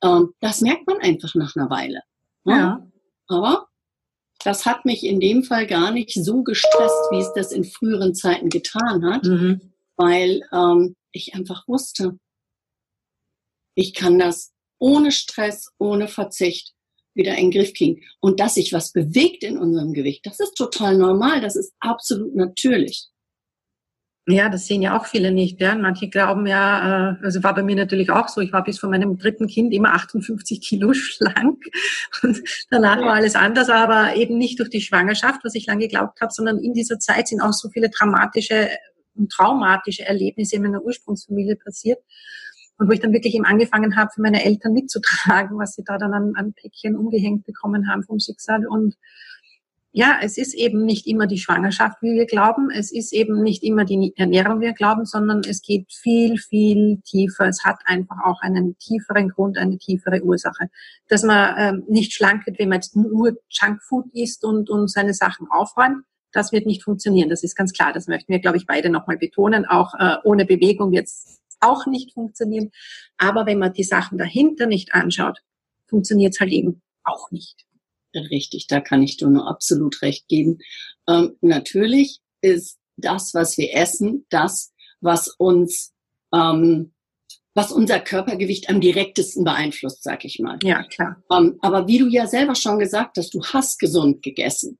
ähm, 0.02 0.34
das 0.40 0.60
merkt 0.60 0.86
man 0.86 0.98
einfach 0.98 1.34
nach 1.34 1.56
einer 1.56 1.70
Weile. 1.70 2.02
Ne? 2.44 2.52
Ja. 2.52 2.86
Aber 3.28 3.68
das 4.44 4.66
hat 4.66 4.84
mich 4.84 5.04
in 5.04 5.20
dem 5.20 5.42
Fall 5.42 5.66
gar 5.66 5.90
nicht 5.90 6.12
so 6.12 6.42
gestresst, 6.42 7.10
wie 7.12 7.20
es 7.20 7.32
das 7.32 7.50
in 7.50 7.64
früheren 7.64 8.14
Zeiten 8.14 8.50
getan 8.50 9.06
hat, 9.10 9.24
mhm. 9.24 9.72
weil 9.96 10.42
ähm, 10.52 10.96
ich 11.12 11.34
einfach 11.34 11.66
wusste, 11.66 12.18
ich 13.74 13.94
kann 13.94 14.18
das 14.18 14.52
ohne 14.78 15.12
Stress, 15.12 15.70
ohne 15.78 16.08
Verzicht 16.08 16.74
wieder 17.14 17.36
in 17.36 17.50
den 17.50 17.60
Griff 17.60 17.74
kriegen. 17.74 18.02
Und 18.20 18.40
dass 18.40 18.54
sich 18.54 18.72
was 18.72 18.92
bewegt 18.92 19.44
in 19.44 19.56
unserem 19.56 19.92
Gewicht, 19.92 20.26
das 20.26 20.40
ist 20.40 20.54
total 20.54 20.96
normal, 20.96 21.40
das 21.40 21.56
ist 21.56 21.72
absolut 21.80 22.34
natürlich. 22.34 23.08
Ja, 24.26 24.48
das 24.48 24.66
sehen 24.66 24.80
ja 24.80 24.98
auch 24.98 25.04
viele 25.04 25.32
nicht. 25.32 25.60
Ja. 25.60 25.74
Manche 25.74 26.08
glauben 26.08 26.46
ja, 26.46 27.12
äh, 27.12 27.16
also 27.22 27.42
war 27.42 27.54
bei 27.54 27.62
mir 27.62 27.76
natürlich 27.76 28.10
auch 28.10 28.28
so, 28.28 28.40
ich 28.40 28.54
war 28.54 28.64
bis 28.64 28.78
vor 28.78 28.88
meinem 28.88 29.18
dritten 29.18 29.48
Kind 29.48 29.74
immer 29.74 29.92
58 29.92 30.62
Kilo 30.62 30.92
schlank. 30.94 31.62
Und 32.22 32.42
danach 32.70 33.00
war 33.00 33.14
alles 33.14 33.34
anders, 33.34 33.68
aber 33.68 34.16
eben 34.16 34.38
nicht 34.38 34.58
durch 34.60 34.70
die 34.70 34.80
Schwangerschaft, 34.80 35.44
was 35.44 35.54
ich 35.54 35.66
lange 35.66 35.80
geglaubt 35.80 36.22
habe, 36.22 36.32
sondern 36.32 36.58
in 36.58 36.72
dieser 36.72 36.98
Zeit 36.98 37.28
sind 37.28 37.42
auch 37.42 37.52
so 37.52 37.68
viele 37.68 37.90
dramatische 37.90 38.70
und 39.14 39.30
traumatische 39.30 40.04
Erlebnisse 40.06 40.56
in 40.56 40.62
meiner 40.62 40.82
Ursprungsfamilie 40.82 41.56
passiert. 41.56 41.98
Und 42.78 42.88
wo 42.88 42.92
ich 42.92 43.00
dann 43.00 43.12
wirklich 43.12 43.34
eben 43.34 43.44
angefangen 43.44 43.96
habe, 43.96 44.10
für 44.12 44.20
meine 44.20 44.44
Eltern 44.44 44.72
mitzutragen, 44.72 45.58
was 45.58 45.74
sie 45.74 45.84
da 45.84 45.96
dann 45.96 46.12
an, 46.12 46.32
an 46.34 46.54
Päckchen 46.54 46.96
umgehängt 46.96 47.44
bekommen 47.46 47.88
haben 47.88 48.02
vom 48.02 48.18
Schicksal. 48.18 48.66
Und 48.66 48.96
ja, 49.96 50.18
es 50.20 50.38
ist 50.38 50.54
eben 50.54 50.84
nicht 50.84 51.06
immer 51.06 51.28
die 51.28 51.38
Schwangerschaft, 51.38 52.02
wie 52.02 52.14
wir 52.14 52.26
glauben. 52.26 52.68
Es 52.68 52.90
ist 52.90 53.12
eben 53.12 53.40
nicht 53.44 53.62
immer 53.62 53.84
die 53.84 54.12
Ernährung, 54.16 54.60
wie 54.60 54.64
wir 54.64 54.72
glauben, 54.72 55.04
sondern 55.04 55.42
es 55.48 55.62
geht 55.62 55.86
viel, 55.92 56.36
viel 56.36 57.00
tiefer. 57.04 57.46
Es 57.46 57.64
hat 57.64 57.76
einfach 57.84 58.16
auch 58.24 58.40
einen 58.42 58.76
tieferen 58.78 59.28
Grund, 59.28 59.56
eine 59.56 59.78
tiefere 59.78 60.20
Ursache. 60.24 60.68
Dass 61.06 61.22
man 61.22 61.54
ähm, 61.56 61.84
nicht 61.86 62.12
schlank 62.12 62.44
wird, 62.44 62.58
wenn 62.58 62.70
man 62.70 62.78
jetzt 62.78 62.96
nur 62.96 63.38
Junkfood 63.48 64.06
isst 64.12 64.44
und, 64.44 64.68
und 64.68 64.90
seine 64.90 65.14
Sachen 65.14 65.46
aufräumt. 65.48 66.04
Das 66.32 66.50
wird 66.50 66.66
nicht 66.66 66.82
funktionieren. 66.82 67.30
Das 67.30 67.44
ist 67.44 67.54
ganz 67.54 67.72
klar. 67.72 67.92
Das 67.92 68.08
möchten 68.08 68.32
wir, 68.32 68.40
glaube 68.40 68.56
ich, 68.56 68.66
beide 68.66 68.90
nochmal 68.90 69.16
betonen. 69.16 69.64
Auch 69.64 69.94
äh, 69.96 70.16
ohne 70.24 70.44
Bewegung 70.44 70.92
es 70.94 71.38
auch 71.64 71.86
nicht 71.86 72.12
funktionieren. 72.12 72.70
Aber 73.16 73.46
wenn 73.46 73.58
man 73.58 73.72
die 73.72 73.84
Sachen 73.84 74.18
dahinter 74.18 74.66
nicht 74.66 74.94
anschaut, 74.94 75.38
funktioniert 75.86 76.34
es 76.34 76.40
halt 76.40 76.50
eben 76.50 76.82
auch 77.04 77.30
nicht. 77.30 77.64
Richtig, 78.14 78.66
da 78.68 78.80
kann 78.80 79.02
ich 79.02 79.16
dir 79.16 79.28
nur 79.28 79.48
absolut 79.48 80.00
recht 80.02 80.28
geben. 80.28 80.58
Ähm, 81.08 81.36
natürlich 81.40 82.20
ist 82.40 82.78
das, 82.96 83.34
was 83.34 83.58
wir 83.58 83.74
essen, 83.74 84.24
das, 84.30 84.72
was 85.00 85.28
uns, 85.28 85.92
ähm, 86.32 86.92
was 87.54 87.72
unser 87.72 88.00
Körpergewicht 88.00 88.68
am 88.68 88.80
direktesten 88.80 89.44
beeinflusst, 89.44 90.02
sag 90.02 90.24
ich 90.24 90.38
mal. 90.38 90.58
Ja, 90.62 90.84
klar. 90.84 91.22
Ähm, 91.30 91.58
aber 91.60 91.86
wie 91.88 91.98
du 91.98 92.06
ja 92.08 92.26
selber 92.26 92.54
schon 92.54 92.78
gesagt 92.78 93.16
hast, 93.18 93.34
du 93.34 93.44
hast 93.44 93.78
gesund 93.78 94.22
gegessen. 94.22 94.78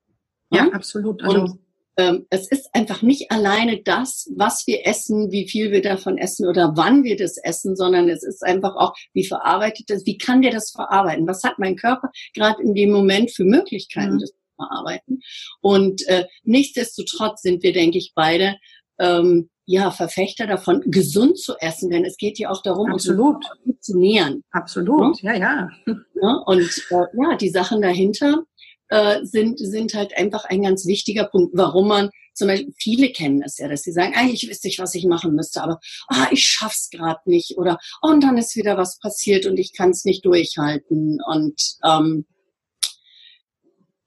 Ja, 0.51 0.67
ja? 0.67 0.73
absolut. 0.73 1.23
Also, 1.23 1.41
und 1.43 1.59
es 1.97 2.49
ist 2.49 2.69
einfach 2.73 3.03
nicht 3.03 3.31
alleine 3.31 3.81
das, 3.83 4.29
was 4.37 4.67
wir 4.67 4.87
essen, 4.87 5.31
wie 5.31 5.49
viel 5.49 5.71
wir 5.71 5.83
davon 5.83 6.19
essen 6.19 6.49
oder 6.49 6.73
wann 6.77 7.05
wir 7.05 7.17
das 7.17 7.37
essen, 7.39 7.77
sondern 7.77 8.09
es 8.09 8.25
ist 8.25 8.43
einfach 8.43 8.75
auch, 8.75 8.95
wie 9.13 9.27
verarbeitet 9.27 9.91
das, 9.91 10.05
wie 10.05 10.19
kann 10.19 10.43
der 10.43 10.51
das 10.51 10.73
verarbeiten? 10.73 11.27
Was 11.29 11.45
hat 11.45 11.59
mein 11.59 11.77
Körper 11.77 12.11
gerade 12.35 12.63
in 12.63 12.75
dem 12.75 12.91
Moment 12.91 13.31
für 13.31 13.45
Möglichkeiten, 13.45 14.15
mhm. 14.15 14.21
das 14.21 14.31
zu 14.31 14.39
verarbeiten? 14.57 15.21
Und 15.61 16.07
äh, 16.09 16.25
nichtsdestotrotz 16.43 17.43
sind 17.43 17.63
wir, 17.63 17.73
denke 17.73 17.99
ich, 17.99 18.13
beide 18.15 18.57
ähm, 18.99 19.49
ja, 19.67 19.91
Verfechter 19.91 20.47
davon, 20.47 20.83
gesund 20.87 21.39
zu 21.39 21.55
essen, 21.59 21.91
denn 21.91 22.05
es 22.05 22.17
geht 22.17 22.39
ja 22.39 22.51
auch 22.51 22.63
darum, 22.63 22.93
Absolut. 22.93 23.45
uns 23.65 23.81
zu 23.81 23.99
nähern. 23.99 24.43
Absolut, 24.51 25.21
ja, 25.23 25.35
ja. 25.35 25.69
ja 25.87 26.43
und 26.47 26.87
äh, 26.91 27.05
ja, 27.15 27.37
die 27.37 27.49
Sachen 27.51 27.81
dahinter, 27.81 28.45
äh, 28.89 29.25
sind, 29.25 29.59
sind 29.59 29.95
halt 29.95 30.17
einfach 30.17 30.45
ein 30.45 30.63
ganz 30.63 30.87
wichtiger 30.87 31.25
Punkt, 31.25 31.53
warum 31.55 31.89
man 31.89 32.11
zum 32.35 32.49
Beispiel, 32.49 32.75
viele 32.77 33.11
kennen 33.11 33.43
es 33.43 33.59
ja, 33.59 33.69
dass 33.69 33.83
sie 33.83 33.93
sagen, 33.93 34.15
eigentlich 34.15 34.49
wüsste 34.49 34.69
ich, 34.69 34.79
was 34.79 34.95
ich 34.95 35.07
machen 35.07 35.35
müsste, 35.35 35.63
aber 35.63 35.79
ah, 36.09 36.27
ich 36.33 36.45
schaff's 36.45 36.91
gerade 36.91 37.21
nicht 37.27 37.57
oder 37.57 37.79
oh, 38.03 38.09
und 38.09 38.23
dann 38.23 38.37
ist 38.37 38.57
wieder 38.57 38.77
was 38.77 38.99
passiert 38.99 39.47
und 39.47 39.57
ich 39.59 39.73
kann 39.73 39.91
es 39.91 40.05
nicht 40.05 40.25
durchhalten. 40.25 41.21
Und 41.25 41.77
ähm, 41.85 42.27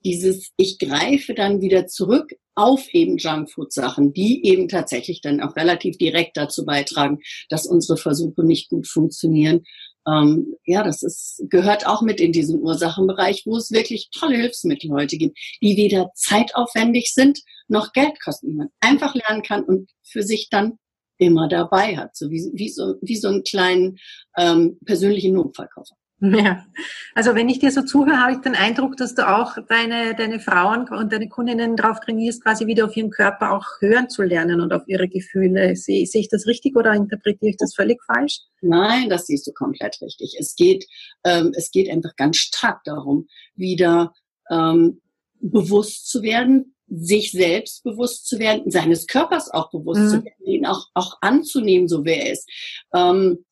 dieses, 0.04 0.52
ich 0.58 0.78
greife 0.78 1.34
dann 1.34 1.62
wieder 1.62 1.88
zurück 1.88 2.34
auf 2.56 2.92
eben 2.94 3.18
Junkfood-Sachen, 3.18 4.14
die 4.14 4.46
eben 4.46 4.68
tatsächlich 4.68 5.22
dann 5.22 5.42
auch 5.42 5.56
relativ 5.56 5.98
direkt 5.98 6.38
dazu 6.38 6.66
beitragen, 6.66 7.20
dass 7.50 7.68
unsere 7.68 7.98
Versuche 7.98 8.44
nicht 8.44 8.70
gut 8.70 8.88
funktionieren 8.88 9.64
ähm, 10.08 10.56
ja, 10.66 10.84
das 10.84 11.04
ist, 11.04 11.44
gehört 11.50 11.86
auch 11.86 12.02
mit 12.02 12.20
in 12.20 12.32
diesen 12.32 12.62
Ursachenbereich, 12.62 13.44
wo 13.46 13.58
es 13.58 13.72
wirklich 13.72 14.10
tolle 14.12 14.38
Hilfsmittel 14.38 14.92
heute 14.92 15.18
gibt, 15.18 15.38
die 15.62 15.76
weder 15.76 16.12
zeitaufwendig 16.16 17.14
sind 17.14 17.40
noch 17.68 17.92
Geld 17.92 18.20
kosten, 18.24 18.50
die 18.50 18.56
man 18.56 18.70
einfach 18.80 19.14
lernen 19.14 19.44
kann 19.44 19.64
und 19.64 19.92
für 20.04 20.24
sich 20.24 20.50
dann 20.50 20.80
immer 21.18 21.48
dabei 21.50 21.98
hat, 21.98 22.16
so 22.16 22.30
wie, 22.30 22.50
wie, 22.54 22.70
so, 22.70 22.96
wie 23.02 23.16
so 23.16 23.28
einen 23.28 23.44
kleinen 23.44 23.98
ähm, 24.38 24.78
persönlichen 24.86 25.34
Notfallkoffer. 25.34 25.96
Ja, 26.20 26.66
also 27.14 27.36
wenn 27.36 27.48
ich 27.48 27.60
dir 27.60 27.70
so 27.72 27.84
zuhöre, 27.84 28.20
habe 28.20 28.32
ich 28.32 28.40
den 28.40 28.56
Eindruck, 28.56 28.98
dass 28.98 29.14
du 29.14 29.28
auch 29.28 29.56
deine, 29.68 30.16
deine 30.16 30.40
Frauen 30.40 30.90
und 30.90 31.14
deine 31.14 31.30
Kundinnen 31.30 31.76
darauf 31.76 32.00
trainierst, 32.00 32.44
quasi 32.44 32.66
wieder 32.66 32.86
auf 32.86 32.98
ihren 32.98 33.12
Körper 33.12 33.52
auch 33.52 33.66
hören 33.82 34.10
zu 34.10 34.24
lernen 34.24 34.60
und 34.60 34.74
auf 34.74 34.82
ihre 34.88 35.08
Gefühle. 35.08 35.76
Sehe, 35.76 36.08
sehe 36.08 36.22
ich 36.22 36.30
das 36.30 36.48
richtig 36.48 36.76
oder 36.76 36.94
interpretiere 36.94 37.52
ich 37.52 37.58
das 37.58 37.76
völlig 37.76 38.02
falsch? 38.04 38.40
Nein, 38.62 39.10
das 39.10 39.28
siehst 39.28 39.46
du 39.46 39.52
komplett 39.52 40.02
richtig. 40.02 40.36
Es 40.40 40.56
geht, 40.56 40.88
ähm, 41.24 41.52
es 41.56 41.70
geht 41.70 41.88
einfach 41.88 42.16
ganz 42.16 42.38
stark 42.38 42.84
darum, 42.84 43.28
wieder 43.56 44.12
ähm, 44.50 45.02
bewusst 45.40 46.10
zu 46.10 46.24
werden, 46.24 46.74
sich 46.90 47.32
selbst 47.32 47.84
bewusst 47.84 48.28
zu 48.28 48.40
werden, 48.40 48.72
seines 48.72 49.06
Körpers 49.06 49.52
auch 49.52 49.70
bewusst 49.70 50.02
mhm. 50.02 50.10
zu 50.10 50.24
werden, 50.24 50.46
ihn 50.46 50.66
auch, 50.66 50.88
auch 50.96 51.18
anzunehmen, 51.22 51.88
so 51.88 52.06
wer 52.06 52.26
er 52.26 52.32
ist. 52.32 52.50
Ähm, 52.94 53.46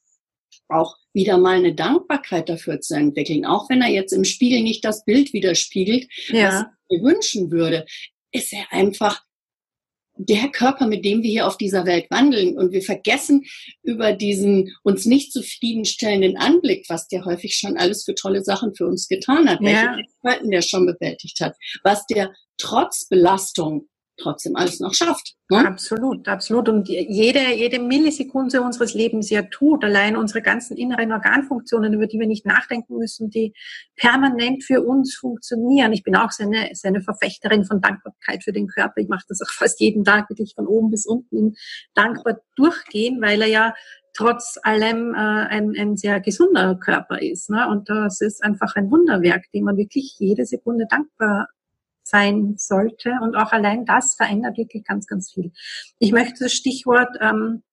auch 0.69 0.98
wieder 1.13 1.38
mal 1.38 1.57
eine 1.57 1.74
Dankbarkeit 1.74 2.50
dafür 2.50 2.81
zu 2.81 2.95
entwickeln, 2.95 3.45
auch 3.45 3.69
wenn 3.69 3.81
er 3.81 3.89
jetzt 3.89 4.12
im 4.12 4.25
Spiegel 4.25 4.62
nicht 4.63 4.84
das 4.84 5.05
Bild 5.05 5.34
widerspiegelt, 5.34 6.07
ja. 6.27 6.48
was 6.48 6.65
ich 6.89 6.98
mir 6.98 7.03
wünschen 7.03 7.51
würde, 7.51 7.86
ist 8.31 8.53
er 8.53 8.72
einfach 8.72 9.24
der 10.17 10.48
Körper, 10.50 10.88
mit 10.88 11.03
dem 11.03 11.24
wir 11.24 11.29
hier 11.29 11.48
auf 11.48 11.57
dieser 11.57 11.86
Welt 11.86 12.05
wandeln. 12.10 12.57
Und 12.57 12.72
wir 12.72 12.81
vergessen 12.81 13.45
über 13.84 14.13
diesen 14.13 14.74
uns 14.84 15.05
nicht 15.05 15.34
zufriedenstellenden 15.34 16.38
Anblick, 16.38 16.86
was 16.89 17.07
der 17.07 17.25
häufig 17.25 17.55
schon 17.55 17.77
alles 17.77 18.05
für 18.05 18.15
tolle 18.15 18.43
Sachen 18.43 18.74
für 18.75 18.88
uns 18.88 19.07
getan 19.07 19.50
hat, 19.50 19.60
ja. 19.62 19.67
welche 19.67 20.01
Experten 20.01 20.51
der 20.51 20.62
schon 20.62 20.86
bewältigt 20.86 21.39
hat, 21.41 21.55
was 21.84 22.05
der 22.07 22.34
trotz 22.57 23.07
Belastung 23.07 23.88
trotzdem 24.17 24.55
alles 24.55 24.79
noch 24.79 24.93
schafft. 24.93 25.36
Ne? 25.50 25.65
Absolut, 25.65 26.27
absolut. 26.27 26.69
Und 26.69 26.88
jede, 26.88 27.53
jede 27.53 27.79
Millisekunde 27.79 28.62
unseres 28.62 28.93
Lebens 28.93 29.29
ja 29.29 29.43
tut, 29.43 29.84
allein 29.84 30.15
unsere 30.15 30.41
ganzen 30.41 30.77
inneren 30.77 31.12
Organfunktionen, 31.12 31.93
über 31.93 32.07
die 32.07 32.19
wir 32.19 32.27
nicht 32.27 32.45
nachdenken 32.45 32.98
müssen, 32.98 33.29
die 33.29 33.53
permanent 33.95 34.63
für 34.63 34.81
uns 34.81 35.15
funktionieren. 35.15 35.93
Ich 35.93 36.03
bin 36.03 36.15
auch 36.15 36.31
seine, 36.31 36.69
seine 36.74 37.01
Verfechterin 37.01 37.65
von 37.65 37.81
Dankbarkeit 37.81 38.43
für 38.43 38.53
den 38.53 38.67
Körper. 38.67 39.01
Ich 39.01 39.10
mache 39.10 39.25
das 39.27 39.41
auch 39.41 39.51
fast 39.51 39.79
jeden 39.79 40.03
Tag, 40.03 40.29
wirklich 40.29 40.53
von 40.55 40.67
oben 40.67 40.91
bis 40.91 41.05
unten 41.05 41.55
dankbar 41.93 42.39
durchgehen, 42.55 43.22
weil 43.22 43.41
er 43.41 43.50
ja 43.50 43.74
trotz 44.13 44.57
allem 44.63 45.13
äh, 45.13 45.17
ein, 45.17 45.75
ein 45.77 45.98
sehr 45.98 46.22
gesunder 46.22 46.75
Körper 46.75 47.22
ist. 47.22 47.50
Ne? 47.50 47.67
Und 47.67 47.89
das 47.89 48.22
ist 48.22 48.43
einfach 48.43 48.75
ein 48.75 48.89
Wunderwerk, 48.89 49.43
dem 49.53 49.65
man 49.65 49.77
wirklich 49.77 50.15
jede 50.17 50.45
Sekunde 50.45 50.88
dankbar 50.89 51.50
sein 52.06 52.56
sollte. 52.58 53.18
Und 53.22 53.36
auch 53.36 53.52
allein 53.52 53.86
das 53.86 54.16
verändert 54.16 54.58
wirklich 54.58 54.84
ganz, 54.84 55.08
ganz 55.08 55.32
viel. 55.34 55.52
Ich 56.00 56.12
möchte 56.12 56.44
das 56.44 56.54
Stichwort 56.54 57.10
ähm, 57.20 57.64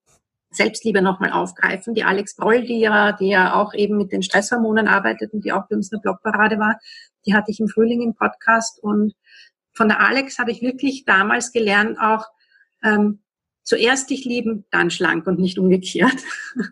Selbstliebe 0.50 1.02
nochmal 1.02 1.32
aufgreifen. 1.32 1.94
Die 1.94 2.04
Alex 2.04 2.36
Broll, 2.36 2.62
die 2.62 2.80
ja, 2.80 3.12
die 3.12 3.28
ja 3.28 3.54
auch 3.54 3.74
eben 3.74 3.96
mit 3.96 4.12
den 4.12 4.22
Stresshormonen 4.22 4.88
arbeitet 4.88 5.32
und 5.32 5.44
die 5.44 5.52
auch 5.52 5.68
bei 5.68 5.76
uns 5.76 5.92
eine 5.92 6.00
Blogparade 6.00 6.58
war, 6.58 6.78
die 7.26 7.34
hatte 7.34 7.50
ich 7.50 7.60
im 7.60 7.68
Frühling 7.68 8.02
im 8.02 8.14
Podcast. 8.14 8.82
Und 8.82 9.14
von 9.74 9.88
der 9.88 10.00
Alex 10.00 10.38
habe 10.38 10.50
ich 10.50 10.62
wirklich 10.62 11.04
damals 11.04 11.52
gelernt, 11.52 11.98
auch 12.00 12.26
ähm, 12.82 13.21
zuerst 13.64 14.10
dich 14.10 14.24
lieben, 14.24 14.64
dann 14.70 14.90
schlank 14.90 15.26
und 15.26 15.38
nicht 15.38 15.58
umgekehrt. 15.58 16.16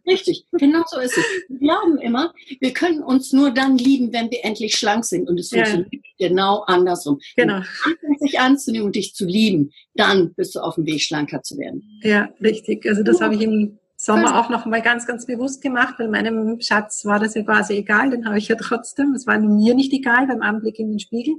Richtig, 0.07 0.45
genau 0.53 0.83
so 0.87 1.01
ist 1.01 1.17
es. 1.17 1.25
Wir 1.49 1.59
glauben 1.59 1.99
immer, 1.99 2.35
wir 2.61 2.73
können 2.73 3.03
uns 3.03 3.33
nur 3.33 3.53
dann 3.53 3.79
lieben, 3.79 4.13
wenn 4.13 4.31
wir 4.31 4.45
endlich 4.45 4.77
schlank 4.77 5.05
sind. 5.05 5.29
Und 5.29 5.39
es 5.39 5.51
funktioniert 5.51 5.93
ja. 5.93 6.29
genau 6.29 6.65
andersrum. 6.67 7.21
Genau. 7.37 7.63
Wenn 8.01 8.15
du 8.19 8.25
dich 8.25 8.41
anzunehmen 8.41 8.87
und 8.87 8.97
dich 8.97 9.15
zu 9.15 9.25
lieben, 9.25 9.73
dann 9.95 10.35
bist 10.35 10.55
du 10.55 10.61
auf 10.61 10.75
dem 10.75 10.87
Weg, 10.87 11.01
schlanker 11.03 11.43
zu 11.43 11.57
werden. 11.59 12.01
Ja, 12.03 12.29
richtig. 12.43 12.87
Also 12.87 13.03
das 13.03 13.21
habe 13.21 13.35
ich 13.35 13.43
im 13.43 13.79
Sommer 13.97 14.41
auch 14.41 14.49
noch 14.49 14.65
mal 14.65 14.81
ganz, 14.81 15.07
ganz 15.07 15.27
bewusst 15.27 15.61
gemacht, 15.61 15.97
weil 15.99 16.09
meinem 16.09 16.61
Schatz 16.61 17.05
war 17.05 17.21
das 17.21 17.35
ja 17.35 17.43
quasi 17.43 17.75
egal, 17.75 18.11
den 18.11 18.25
habe 18.25 18.39
ich 18.39 18.49
ja 18.49 18.57
trotzdem. 18.57 19.13
Es 19.13 19.27
war 19.27 19.39
mir 19.39 19.75
nicht 19.75 19.93
egal 19.93 20.27
beim 20.27 20.41
Anblick 20.41 20.79
in 20.79 20.89
den 20.89 21.01
Spiegel. 21.01 21.35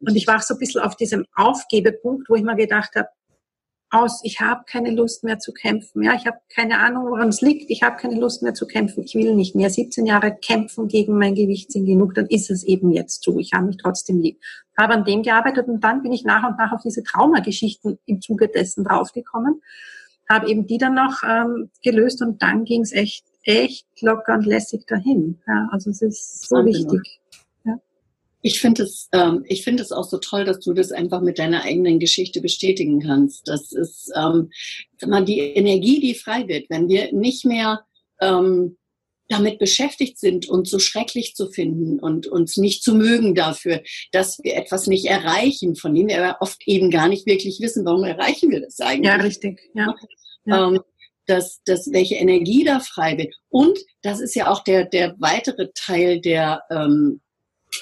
Und 0.00 0.14
ich 0.14 0.26
war 0.26 0.40
so 0.40 0.54
ein 0.54 0.60
bisschen 0.60 0.82
auf 0.82 0.96
diesem 0.96 1.24
Aufgebepunkt, 1.34 2.28
wo 2.28 2.34
ich 2.34 2.42
mir 2.42 2.56
gedacht 2.56 2.90
habe, 2.94 3.08
aus, 3.90 4.20
ich 4.22 4.40
habe 4.40 4.64
keine 4.66 4.90
Lust 4.90 5.24
mehr 5.24 5.38
zu 5.38 5.52
kämpfen. 5.52 6.02
Ja, 6.02 6.14
ich 6.14 6.26
habe 6.26 6.38
keine 6.54 6.78
Ahnung, 6.78 7.06
woran 7.06 7.28
es 7.28 7.40
liegt. 7.40 7.70
Ich 7.70 7.82
habe 7.82 7.96
keine 7.96 8.20
Lust 8.20 8.42
mehr 8.42 8.54
zu 8.54 8.66
kämpfen. 8.66 9.04
Ich 9.04 9.14
will 9.14 9.34
nicht 9.34 9.54
mehr 9.54 9.70
17 9.70 10.04
Jahre 10.04 10.36
kämpfen 10.36 10.88
gegen 10.88 11.16
mein 11.16 11.34
Gewicht 11.34 11.72
sind 11.72 11.86
genug. 11.86 12.14
Dann 12.14 12.26
ist 12.26 12.50
es 12.50 12.64
eben 12.64 12.90
jetzt 12.90 13.22
so. 13.24 13.38
Ich 13.38 13.52
habe 13.54 13.66
mich 13.66 13.78
trotzdem 13.78 14.20
lieb. 14.20 14.40
Habe 14.76 14.94
an 14.94 15.04
dem 15.04 15.22
gearbeitet 15.22 15.68
und 15.68 15.82
dann 15.82 16.02
bin 16.02 16.12
ich 16.12 16.24
nach 16.24 16.48
und 16.48 16.58
nach 16.58 16.72
auf 16.72 16.82
diese 16.82 17.02
Traumageschichten 17.02 17.98
im 18.04 18.20
Zuge 18.20 18.48
dessen 18.48 18.84
draufgekommen. 18.84 19.62
Habe 20.28 20.50
eben 20.50 20.66
die 20.66 20.78
dann 20.78 20.94
noch 20.94 21.22
ähm, 21.26 21.70
gelöst 21.82 22.20
und 22.20 22.42
dann 22.42 22.64
ging 22.64 22.82
es 22.82 22.92
echt, 22.92 23.24
echt 23.42 23.86
locker 24.02 24.34
und 24.34 24.44
lässig 24.44 24.86
dahin. 24.86 25.40
Ja, 25.46 25.68
also 25.72 25.90
es 25.90 26.02
ist 26.02 26.48
so 26.48 26.56
wichtig. 26.64 27.20
Ich 28.40 28.60
finde 28.60 28.84
es, 28.84 29.08
ähm, 29.12 29.44
ich 29.48 29.64
finde 29.64 29.82
es 29.82 29.92
auch 29.92 30.04
so 30.04 30.18
toll, 30.18 30.44
dass 30.44 30.60
du 30.60 30.72
das 30.72 30.92
einfach 30.92 31.20
mit 31.20 31.38
deiner 31.38 31.64
eigenen 31.64 31.98
Geschichte 31.98 32.40
bestätigen 32.40 33.00
kannst. 33.00 33.48
Das 33.48 33.72
ist, 33.72 34.12
ähm, 34.16 34.50
sag 34.98 35.10
mal, 35.10 35.24
die 35.24 35.40
Energie, 35.40 36.00
die 36.00 36.14
frei 36.14 36.46
wird, 36.46 36.70
wenn 36.70 36.88
wir 36.88 37.12
nicht 37.12 37.44
mehr 37.44 37.84
ähm, 38.20 38.76
damit 39.28 39.58
beschäftigt 39.58 40.18
sind, 40.18 40.48
uns 40.48 40.70
so 40.70 40.78
schrecklich 40.78 41.34
zu 41.34 41.50
finden 41.50 41.98
und 42.00 42.26
uns 42.26 42.56
nicht 42.56 42.82
zu 42.82 42.94
mögen 42.94 43.34
dafür, 43.34 43.82
dass 44.10 44.38
wir 44.42 44.56
etwas 44.56 44.86
nicht 44.86 45.06
erreichen, 45.06 45.76
von 45.76 45.94
dem 45.94 46.08
wir 46.08 46.24
aber 46.24 46.40
oft 46.40 46.62
eben 46.66 46.90
gar 46.90 47.08
nicht 47.08 47.26
wirklich 47.26 47.60
wissen, 47.60 47.84
warum 47.84 48.04
erreichen 48.04 48.50
wir 48.50 48.60
das 48.60 48.80
eigentlich. 48.80 49.06
Ja, 49.06 49.16
richtig. 49.16 49.60
Ja. 49.74 49.94
ja. 50.46 50.68
Ähm, 50.68 50.80
dass, 51.26 51.62
dass 51.64 51.92
welche 51.92 52.14
Energie 52.14 52.64
da 52.64 52.80
frei 52.80 53.18
wird. 53.18 53.34
Und 53.50 53.78
das 54.00 54.18
ist 54.18 54.34
ja 54.34 54.50
auch 54.50 54.64
der, 54.64 54.86
der 54.86 55.14
weitere 55.18 55.68
Teil 55.74 56.22
der, 56.22 56.62
ähm, 56.70 57.20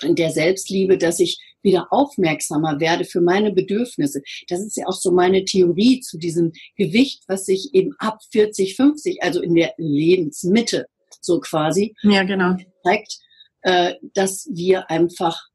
der 0.03 0.31
Selbstliebe, 0.31 0.99
dass 0.99 1.21
ich 1.21 1.39
wieder 1.63 1.89
aufmerksamer 1.91 2.81
werde 2.81 3.05
für 3.05 3.21
meine 3.21 3.53
Bedürfnisse. 3.53 4.23
Das 4.49 4.61
ist 4.61 4.77
ja 4.77 4.87
auch 4.87 4.99
so 4.99 5.11
meine 5.11 5.45
Theorie 5.45 6.01
zu 6.01 6.17
diesem 6.19 6.53
Gewicht, 6.77 7.25
was 7.27 7.47
sich 7.47 7.75
eben 7.75 7.93
ab 7.99 8.21
40, 8.31 8.77
50, 8.77 9.23
also 9.23 9.43
in 9.43 9.55
der 9.55 9.75
Lebensmitte 9.77 10.87
so 11.21 11.41
quasi, 11.41 11.95
ja, 12.03 12.23
genau. 12.23 12.57
zeigt, 12.85 13.19
äh, 13.63 13.95
dass 14.15 14.49
wir 14.53 14.91
einfach 14.91 15.49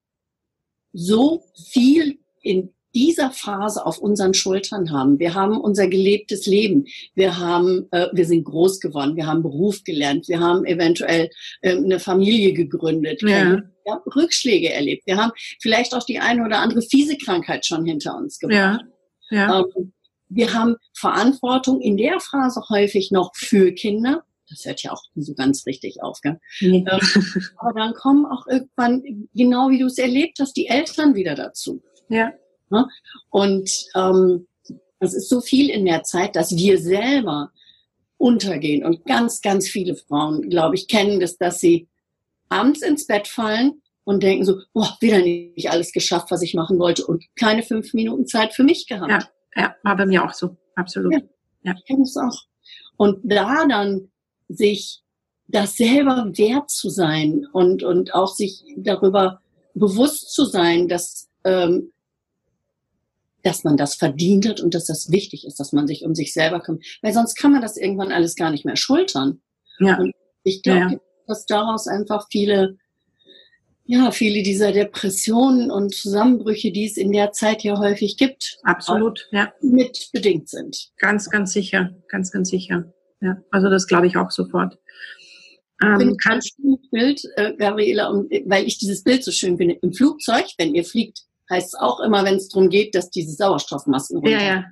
so 0.94 1.46
viel 1.72 2.20
in 2.42 2.74
dieser 2.94 3.32
Phase 3.32 3.86
auf 3.86 4.00
unseren 4.00 4.34
Schultern 4.34 4.92
haben. 4.92 5.20
Wir 5.20 5.34
haben 5.34 5.60
unser 5.60 5.88
gelebtes 5.88 6.46
Leben. 6.46 6.86
Wir 7.16 7.38
haben, 7.38 7.88
äh, 7.92 8.08
wir 8.12 8.26
sind 8.26 8.44
groß 8.44 8.82
geworden. 8.82 9.16
Wir 9.16 9.28
haben 9.28 9.44
Beruf 9.44 9.84
gelernt. 9.84 10.28
Wir 10.28 10.42
haben 10.42 10.66
eventuell 10.66 11.30
äh, 11.62 11.78
eine 11.78 12.00
Familie 12.00 12.54
gegründet. 12.54 13.22
Ja. 13.22 13.62
Wir 13.84 13.94
haben 13.94 14.04
Rückschläge 14.16 14.72
erlebt. 14.72 15.04
Wir 15.06 15.18
haben 15.18 15.32
vielleicht 15.62 15.94
auch 15.94 16.04
die 16.04 16.20
eine 16.20 16.46
oder 16.46 16.60
andere 16.60 16.82
fiese 16.82 17.18
Krankheit 17.18 17.66
schon 17.66 17.86
hinter 17.86 18.16
uns 18.16 18.40
gebracht. 18.40 18.82
Ja. 19.32 19.38
Ja. 19.48 19.60
Ähm, 19.60 19.94
wir 20.30 20.54
haben 20.54 20.76
Verantwortung 20.94 21.82
in 21.82 21.98
der 21.98 22.20
Phase 22.20 22.62
häufig 22.70 23.12
noch 23.12 23.32
für 23.36 23.74
Kinder. 23.74 24.24
Das 24.50 24.66
hört 24.66 24.84
ja 24.84 24.92
auch 24.92 25.04
so 25.16 25.34
ganz 25.34 25.66
richtig 25.66 26.04
auf. 26.04 26.20
Gell? 26.22 26.40
Nee. 26.60 26.86
Ähm, 26.90 27.00
aber 27.58 27.80
dann 27.80 27.94
kommen 27.94 28.26
auch 28.26 28.48
irgendwann, 28.48 29.28
genau 29.34 29.70
wie 29.70 29.80
du 29.80 29.86
es 29.86 29.98
erlebt 29.98 30.40
hast, 30.40 30.54
die 30.54 30.68
Eltern 30.68 31.16
wieder 31.16 31.36
dazu. 31.36 31.82
Ja. 32.10 32.32
Ne? 32.70 32.88
Und 33.30 33.88
ähm, 33.96 34.48
es 35.00 35.14
ist 35.14 35.30
so 35.30 35.42
viel 35.42 35.70
in 35.70 35.86
der 35.86 36.04
Zeit, 36.04 36.36
dass 36.36 36.56
wir 36.56 36.78
selber 36.78 37.52
untergehen. 38.18 38.86
Und 38.86 39.06
ganz, 39.06 39.42
ganz 39.42 39.68
viele 39.68 39.96
Frauen, 39.96 40.50
glaube 40.50 40.76
ich, 40.76 40.88
kennen 40.88 41.20
das, 41.20 41.38
dass 41.38 41.60
sie 41.60 41.88
abends 42.52 42.82
ins 42.82 43.08
Bett 43.08 43.28
fallen 43.28 43.82
und 44.04 44.24
denken 44.24 44.46
so, 44.46 44.60
boah, 44.74 44.98
wieder 45.00 45.20
nicht 45.20 45.70
alles 45.70 45.92
geschafft, 45.92 46.32
was 46.32 46.42
ich 46.42 46.54
machen 46.54 46.80
wollte 46.80 47.06
und 47.06 47.24
keine 47.36 47.64
fünf 47.64 47.94
Minuten 47.94 48.26
Zeit 48.26 48.54
für 48.54 48.64
mich 48.64 48.88
gehabt. 48.88 49.12
Ja, 49.12 49.30
ja 49.56 49.76
war 49.84 49.98
bei 49.98 50.06
mir 50.06 50.24
auch 50.24 50.34
so, 50.34 50.58
absolut. 50.76 51.14
Ja, 51.14 51.20
ja. 51.64 51.74
ich 51.78 51.86
kenne 51.86 52.04
es 52.04 52.18
auch. 52.18 52.46
Und 52.98 53.20
da 53.24 53.66
dann 53.68 54.12
sich 54.48 55.02
das 55.48 55.76
selber 55.76 56.32
wert 56.36 56.70
zu 56.70 56.90
sein 56.90 57.46
und, 57.52 57.84
und 57.84 58.14
auch 58.14 58.34
sich 58.34 58.64
darüber 58.78 59.42
bewusst 59.74 60.34
zu 60.34 60.46
sein, 60.46 60.88
dass 60.88 61.30
ähm, 61.44 61.92
dass 63.44 63.64
man 63.64 63.78
das 63.78 63.96
verdient 63.96 64.48
hat 64.48 64.62
und 64.62 64.74
dass 64.74 64.86
das 64.86 65.12
wichtig 65.12 65.46
ist, 65.46 65.60
dass 65.60 65.74
man 65.74 65.88
sich 65.88 66.06
um 66.06 66.16
sich 66.16 66.34
selber 66.34 66.60
kümmert. 66.60 66.84
Weil 67.02 67.14
sonst 67.14 67.36
kann 67.36 67.52
man 67.52 67.62
das 67.62 67.78
irgendwann 67.78 68.12
alles 68.12 68.36
gar 68.36 68.52
nicht 68.52 68.66
mehr 68.66 68.76
schultern. 68.76 69.42
Ja. 69.80 69.98
Und 69.98 70.14
ich 70.44 70.62
glaube, 70.62 70.80
ja, 70.80 70.90
ja. 70.92 71.00
Dass 71.32 71.46
daraus 71.46 71.88
einfach 71.88 72.28
viele, 72.30 72.78
ja, 73.86 74.12
viele 74.12 74.44
dieser 74.44 74.72
Depressionen 74.72 75.72
und 75.72 75.96
Zusammenbrüche, 75.96 76.72
die 76.72 76.86
es 76.86 76.98
in 76.98 77.12
der 77.12 77.32
Zeit 77.32 77.64
ja 77.64 77.80
häufig 77.80 78.18
gibt, 78.18 78.60
absolut, 78.64 79.28
ja, 79.32 79.52
mit 79.62 80.10
bedingt 80.14 80.50
sind. 80.50 80.92
Ganz, 80.98 81.30
ganz 81.30 81.54
sicher, 81.54 81.92
ganz, 82.08 82.32
ganz 82.32 82.50
sicher. 82.50 82.94
Ja, 83.22 83.38
also 83.52 83.70
das 83.70 83.88
glaube 83.88 84.08
ich 84.08 84.18
auch 84.18 84.32
sofort. 84.32 84.78
Ähm, 85.84 86.16
kannst 86.24 86.54
du 86.60 86.80
Bild, 86.92 87.22
äh, 87.38 87.54
Gabriela, 87.56 88.10
und, 88.10 88.32
weil 88.46 88.66
ich 88.66 88.78
dieses 88.78 89.04
Bild 89.04 89.24
so 89.24 89.32
schön 89.32 89.58
finde, 89.58 89.78
im 89.82 89.94
Flugzeug, 89.94 90.46
wenn 90.58 90.76
ihr 90.76 90.84
fliegt, 90.84 91.24
heißt 91.50 91.74
es 91.74 91.80
auch 91.80 92.00
immer, 92.02 92.24
wenn 92.24 92.36
es 92.36 92.50
darum 92.50 92.70
geht, 92.70 92.94
dass 92.94 93.10
diese 93.10 93.34
Sauerstoffmasken 93.34 94.18
runter. 94.18 94.32
Ja, 94.32 94.44
ja. 94.44 94.66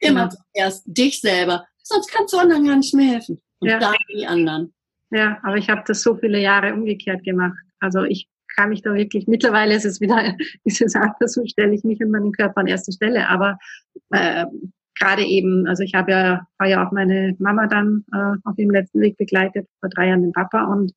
Immer 0.00 0.28
genau. 0.28 0.42
zuerst 0.52 0.82
dich 0.86 1.20
selber, 1.20 1.66
sonst 1.82 2.10
kannst 2.10 2.32
du 2.32 2.38
anderen 2.38 2.66
gar 2.66 2.76
nicht 2.76 2.94
mehr 2.94 3.12
helfen. 3.12 3.40
Und 3.60 3.68
ja. 3.68 3.78
dann 3.78 3.94
die 4.14 4.26
anderen. 4.26 4.74
Ja, 5.10 5.38
aber 5.42 5.56
ich 5.56 5.70
habe 5.70 5.82
das 5.86 6.02
so 6.02 6.16
viele 6.16 6.40
Jahre 6.40 6.74
umgekehrt 6.74 7.24
gemacht. 7.24 7.58
Also 7.80 8.04
ich 8.04 8.28
kann 8.56 8.70
mich 8.70 8.82
da 8.82 8.94
wirklich, 8.94 9.26
mittlerweile 9.26 9.74
ist 9.74 9.84
es 9.84 10.00
wieder, 10.00 10.34
ist 10.64 10.80
es 10.80 10.94
anders, 10.94 11.34
so 11.34 11.44
stelle 11.46 11.74
ich 11.74 11.84
mich 11.84 12.00
und 12.00 12.10
meinen 12.10 12.32
Körper 12.32 12.60
an 12.60 12.66
erste 12.66 12.92
Stelle. 12.92 13.28
Aber 13.28 13.58
äh, 14.10 14.46
gerade 14.98 15.24
eben, 15.24 15.66
also 15.66 15.82
ich 15.82 15.94
habe 15.94 16.12
ja, 16.12 16.46
war 16.58 16.68
ja 16.68 16.86
auch 16.86 16.92
meine 16.92 17.34
Mama 17.38 17.66
dann 17.66 18.04
äh, 18.12 18.48
auf 18.48 18.56
dem 18.56 18.70
letzten 18.70 19.00
Weg 19.00 19.16
begleitet, 19.16 19.68
vor 19.80 19.88
drei 19.88 20.08
Jahren 20.08 20.22
den 20.22 20.32
Papa 20.32 20.64
und 20.64 20.92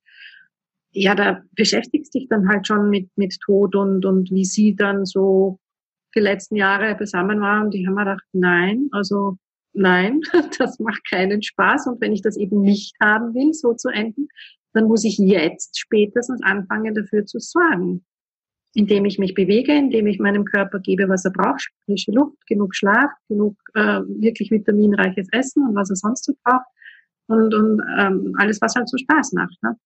ja, 0.92 1.14
da 1.14 1.42
beschäftigst 1.54 2.14
dich 2.14 2.28
dann 2.28 2.48
halt 2.48 2.66
schon 2.66 2.90
mit, 2.90 3.10
mit 3.16 3.38
Tod 3.40 3.76
und, 3.76 4.04
und 4.04 4.30
wie 4.30 4.44
sie 4.44 4.74
dann 4.74 5.04
so 5.04 5.58
die 6.14 6.20
letzten 6.20 6.56
Jahre 6.56 6.94
beisammen 6.94 7.40
waren. 7.40 7.66
Und 7.66 7.74
ich 7.74 7.86
habe 7.86 7.94
mir 7.94 8.04
gedacht, 8.04 8.24
nein, 8.32 8.88
also 8.92 9.36
nein, 9.72 10.20
das 10.58 10.78
macht 10.78 11.08
keinen 11.08 11.42
Spaß. 11.42 11.86
Und 11.86 12.00
wenn 12.00 12.12
ich 12.12 12.22
das 12.22 12.36
eben 12.36 12.60
nicht 12.60 12.94
haben 13.00 13.34
will, 13.34 13.52
so 13.52 13.74
zu 13.74 13.88
enden, 13.88 14.28
dann 14.72 14.84
muss 14.84 15.04
ich 15.04 15.18
jetzt 15.18 15.78
spätestens 15.78 16.42
anfangen, 16.42 16.94
dafür 16.94 17.24
zu 17.26 17.38
sorgen. 17.38 18.04
Indem 18.74 19.06
ich 19.06 19.18
mich 19.18 19.34
bewege, 19.34 19.72
indem 19.72 20.06
ich 20.06 20.18
meinem 20.18 20.44
Körper 20.44 20.78
gebe, 20.78 21.08
was 21.08 21.24
er 21.24 21.32
braucht, 21.32 21.68
frische 21.86 22.12
Luft, 22.12 22.36
genug 22.46 22.76
Schlaf, 22.76 23.10
genug 23.28 23.56
äh, 23.74 24.00
wirklich 24.06 24.50
vitaminreiches 24.50 25.28
Essen 25.32 25.66
und 25.66 25.74
was 25.74 25.90
er 25.90 25.96
sonst 25.96 26.24
so 26.24 26.34
braucht. 26.44 26.66
Und, 27.26 27.54
und 27.54 27.82
ähm, 27.98 28.34
alles, 28.38 28.60
was 28.60 28.74
halt 28.74 28.88
so 28.88 28.96
Spaß 28.96 29.32
macht. 29.32 29.56
Ne? 29.62 29.76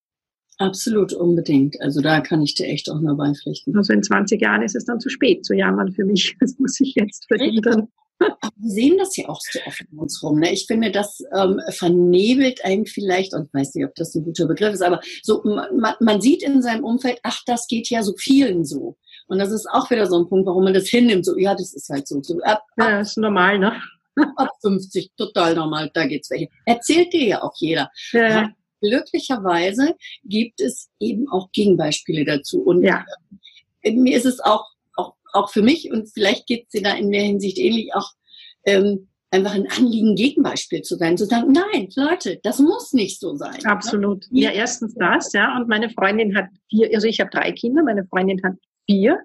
Absolut, 0.58 1.12
unbedingt. 1.12 1.80
Also 1.80 2.00
da 2.00 2.20
kann 2.20 2.42
ich 2.42 2.54
dir 2.54 2.66
echt 2.66 2.90
auch 2.90 3.00
nur 3.00 3.16
beipflichten. 3.16 3.76
Also 3.76 3.92
in 3.92 4.02
20 4.02 4.40
Jahren 4.40 4.62
ist 4.62 4.76
es 4.76 4.84
dann 4.84 5.00
zu 5.00 5.08
spät 5.08 5.44
zu 5.44 5.54
jammern 5.54 5.92
für 5.92 6.04
mich. 6.04 6.36
Das 6.40 6.58
muss 6.58 6.78
ich 6.80 6.94
jetzt 6.94 7.26
verhindern. 7.26 7.88
Aber 8.40 8.52
wir 8.56 8.70
sehen 8.70 8.96
das 8.98 9.16
ja 9.16 9.28
auch 9.28 9.40
so 9.40 9.58
oft 9.66 9.82
um 9.90 9.98
uns 9.98 10.22
rum. 10.22 10.40
Ne? 10.40 10.52
Ich 10.52 10.66
finde, 10.66 10.90
das 10.90 11.22
ähm, 11.36 11.60
vernebelt 11.70 12.64
einen 12.64 12.86
vielleicht, 12.86 13.34
und 13.34 13.46
ich 13.46 13.54
weiß 13.54 13.74
nicht, 13.74 13.86
ob 13.86 13.94
das 13.94 14.14
ein 14.14 14.24
guter 14.24 14.46
Begriff 14.46 14.74
ist, 14.74 14.82
aber 14.82 15.00
so 15.22 15.42
man, 15.44 15.94
man 16.00 16.20
sieht 16.20 16.42
in 16.42 16.62
seinem 16.62 16.84
Umfeld, 16.84 17.18
ach, 17.22 17.40
das 17.46 17.66
geht 17.66 17.90
ja 17.90 18.02
so 18.02 18.14
vielen 18.16 18.64
so. 18.64 18.96
Und 19.28 19.38
das 19.38 19.50
ist 19.50 19.68
auch 19.70 19.90
wieder 19.90 20.06
so 20.06 20.18
ein 20.18 20.28
Punkt, 20.28 20.46
warum 20.46 20.64
man 20.64 20.74
das 20.74 20.88
hinnimmt. 20.88 21.24
So, 21.24 21.38
ja, 21.38 21.54
das 21.54 21.72
ist 21.72 21.88
halt 21.88 22.06
so. 22.06 22.22
so 22.22 22.38
ab, 22.42 22.64
ab, 22.76 22.88
ja, 22.88 23.00
ist 23.00 23.16
normal, 23.16 23.58
ne? 23.58 23.80
Ab 24.36 24.50
50, 24.60 25.12
total 25.16 25.54
normal, 25.54 25.90
da 25.94 26.06
geht's 26.06 26.30
welche. 26.30 26.48
Erzählt 26.66 27.12
dir 27.12 27.24
ja 27.24 27.42
auch 27.42 27.54
jeder. 27.56 27.90
Ja. 28.12 28.28
ja. 28.28 28.50
Glücklicherweise 28.82 29.94
gibt 30.24 30.60
es 30.60 30.90
eben 30.98 31.28
auch 31.30 31.50
Gegenbeispiele 31.52 32.24
dazu. 32.24 32.62
Und 32.62 32.82
ja. 32.82 33.04
Äh, 33.82 33.92
mir 33.92 34.16
ist 34.16 34.26
es 34.26 34.40
auch, 34.40 34.71
auch, 35.32 35.50
für 35.50 35.62
mich, 35.62 35.90
und 35.90 36.08
vielleicht 36.12 36.46
geht 36.46 36.64
es 36.64 36.70
dir 36.70 36.82
da 36.82 36.94
in 36.94 37.10
der 37.10 37.22
Hinsicht 37.22 37.58
ähnlich, 37.58 37.94
auch 37.94 38.10
ähm, 38.64 39.08
einfach 39.30 39.54
ein 39.54 39.66
Anliegen, 39.70 40.14
Gegenbeispiel 40.14 40.82
zu 40.82 40.96
sein, 40.96 41.16
zu 41.16 41.24
sagen, 41.24 41.52
nein, 41.52 41.88
Leute, 41.96 42.38
das 42.42 42.58
muss 42.58 42.92
nicht 42.92 43.18
so 43.18 43.34
sein. 43.36 43.58
Ne? 43.62 43.70
Absolut. 43.70 44.26
Ja, 44.30 44.50
erstens 44.50 44.94
das, 44.94 45.32
ja. 45.32 45.56
Und 45.56 45.68
meine 45.68 45.90
Freundin 45.90 46.36
hat 46.36 46.46
vier, 46.68 46.90
also 46.94 47.06
ich 47.06 47.20
habe 47.20 47.30
drei 47.30 47.52
Kinder, 47.52 47.82
meine 47.82 48.04
Freundin 48.06 48.42
hat 48.42 48.54
vier. 48.86 49.18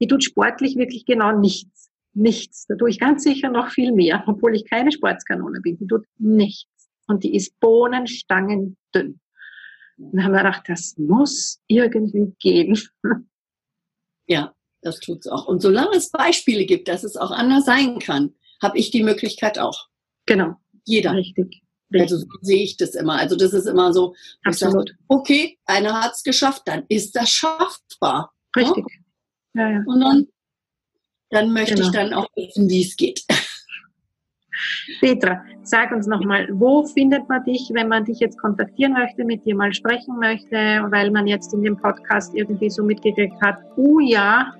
Die 0.00 0.08
tut 0.08 0.24
sportlich 0.24 0.76
wirklich 0.76 1.06
genau 1.06 1.32
nichts 1.38 1.86
nichts. 2.16 2.66
Da 2.66 2.74
tue 2.74 2.90
ich 2.90 2.98
ganz 2.98 3.22
sicher 3.22 3.50
noch 3.50 3.70
viel 3.70 3.92
mehr, 3.92 4.24
obwohl 4.26 4.56
ich 4.56 4.64
keine 4.64 4.90
Sportskanone 4.90 5.60
bin. 5.60 5.76
Die 5.78 5.86
tut 5.86 6.04
nichts. 6.18 6.88
Und 7.06 7.22
die 7.22 7.34
ist 7.36 7.58
bohnenstangendünn. 7.60 9.20
Und 9.98 10.12
dann 10.12 10.24
haben 10.24 10.32
wir 10.32 10.38
gedacht, 10.38 10.64
das 10.66 10.96
muss 10.98 11.60
irgendwie 11.68 12.34
gehen. 12.40 12.78
Ja, 14.28 14.52
das 14.82 15.00
tut's 15.00 15.26
auch. 15.26 15.46
Und 15.46 15.60
solange 15.60 15.96
es 15.96 16.10
Beispiele 16.10 16.64
gibt, 16.64 16.88
dass 16.88 17.04
es 17.04 17.16
auch 17.16 17.30
anders 17.30 17.64
sein 17.64 17.98
kann, 17.98 18.34
habe 18.62 18.78
ich 18.78 18.90
die 18.90 19.02
Möglichkeit 19.02 19.58
auch. 19.58 19.88
Genau. 20.26 20.56
Jeder. 20.84 21.12
Richtig. 21.12 21.62
Also 21.92 22.18
so 22.18 22.26
sehe 22.42 22.62
ich 22.62 22.76
das 22.76 22.94
immer. 22.94 23.18
Also 23.18 23.36
das 23.36 23.52
ist 23.52 23.66
immer 23.66 23.92
so, 23.92 24.14
Absolut. 24.44 24.88
Sage, 24.88 24.98
okay, 25.08 25.58
einer 25.66 26.00
hat 26.02 26.14
es 26.14 26.22
geschafft, 26.22 26.62
dann 26.66 26.84
ist 26.88 27.14
das 27.14 27.30
schaffbar. 27.30 28.32
Richtig. 28.56 28.84
Ja, 29.54 29.70
ja. 29.70 29.82
Und 29.86 30.00
dann 30.00 30.26
dann 31.30 31.52
möchte 31.52 31.74
genau. 31.74 31.86
ich 31.86 31.92
dann 31.92 32.12
auch 32.12 32.28
wissen, 32.36 32.68
wie 32.68 32.82
es 32.82 32.96
geht. 32.96 33.24
Petra, 35.00 35.42
sag 35.62 35.92
uns 35.92 36.06
nochmal, 36.06 36.48
wo 36.52 36.84
findet 36.86 37.28
man 37.28 37.44
dich, 37.44 37.70
wenn 37.74 37.88
man 37.88 38.04
dich 38.04 38.20
jetzt 38.20 38.38
kontaktieren 38.38 38.94
möchte, 38.94 39.24
mit 39.24 39.44
dir 39.44 39.54
mal 39.54 39.74
sprechen 39.74 40.18
möchte, 40.18 40.56
weil 40.90 41.10
man 41.10 41.26
jetzt 41.26 41.52
in 41.52 41.62
dem 41.62 41.76
Podcast 41.76 42.34
irgendwie 42.34 42.70
so 42.70 42.82
mitgekriegt 42.82 43.40
hat, 43.42 43.58
oh 43.76 43.98
ja, 44.00 44.54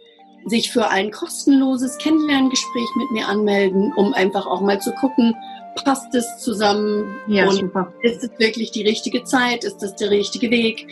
sich 0.46 0.72
für 0.72 0.88
ein 0.88 1.12
kostenloses 1.12 1.98
Kennenlerngespräch 1.98 2.88
mit 2.96 3.12
mir 3.12 3.28
anmelden, 3.28 3.92
um 3.96 4.12
einfach 4.12 4.48
auch 4.48 4.60
mal 4.60 4.80
zu 4.80 4.90
gucken, 4.94 5.36
passt 5.84 6.14
es 6.14 6.38
zusammen 6.38 7.16
ja, 7.28 7.46
und 7.46 7.54
super. 7.54 7.92
ist 8.02 8.22
es 8.22 8.30
wirklich 8.38 8.70
die 8.70 8.82
richtige 8.82 9.24
Zeit, 9.24 9.64
ist 9.64 9.78
das 9.82 9.96
der 9.96 10.10
richtige 10.10 10.50
Weg. 10.50 10.86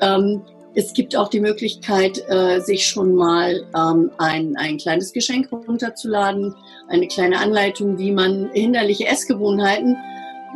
Ähm, 0.00 0.42
es 0.74 0.92
gibt 0.92 1.16
auch 1.16 1.28
die 1.28 1.40
Möglichkeit, 1.40 2.22
äh, 2.28 2.60
sich 2.60 2.86
schon 2.86 3.14
mal 3.14 3.66
ähm, 3.76 4.10
ein, 4.18 4.56
ein 4.56 4.78
kleines 4.78 5.12
Geschenk 5.12 5.50
runterzuladen, 5.50 6.54
eine 6.88 7.08
kleine 7.08 7.38
Anleitung, 7.40 7.98
wie 7.98 8.12
man 8.12 8.50
hinderliche 8.52 9.06
Essgewohnheiten 9.06 9.96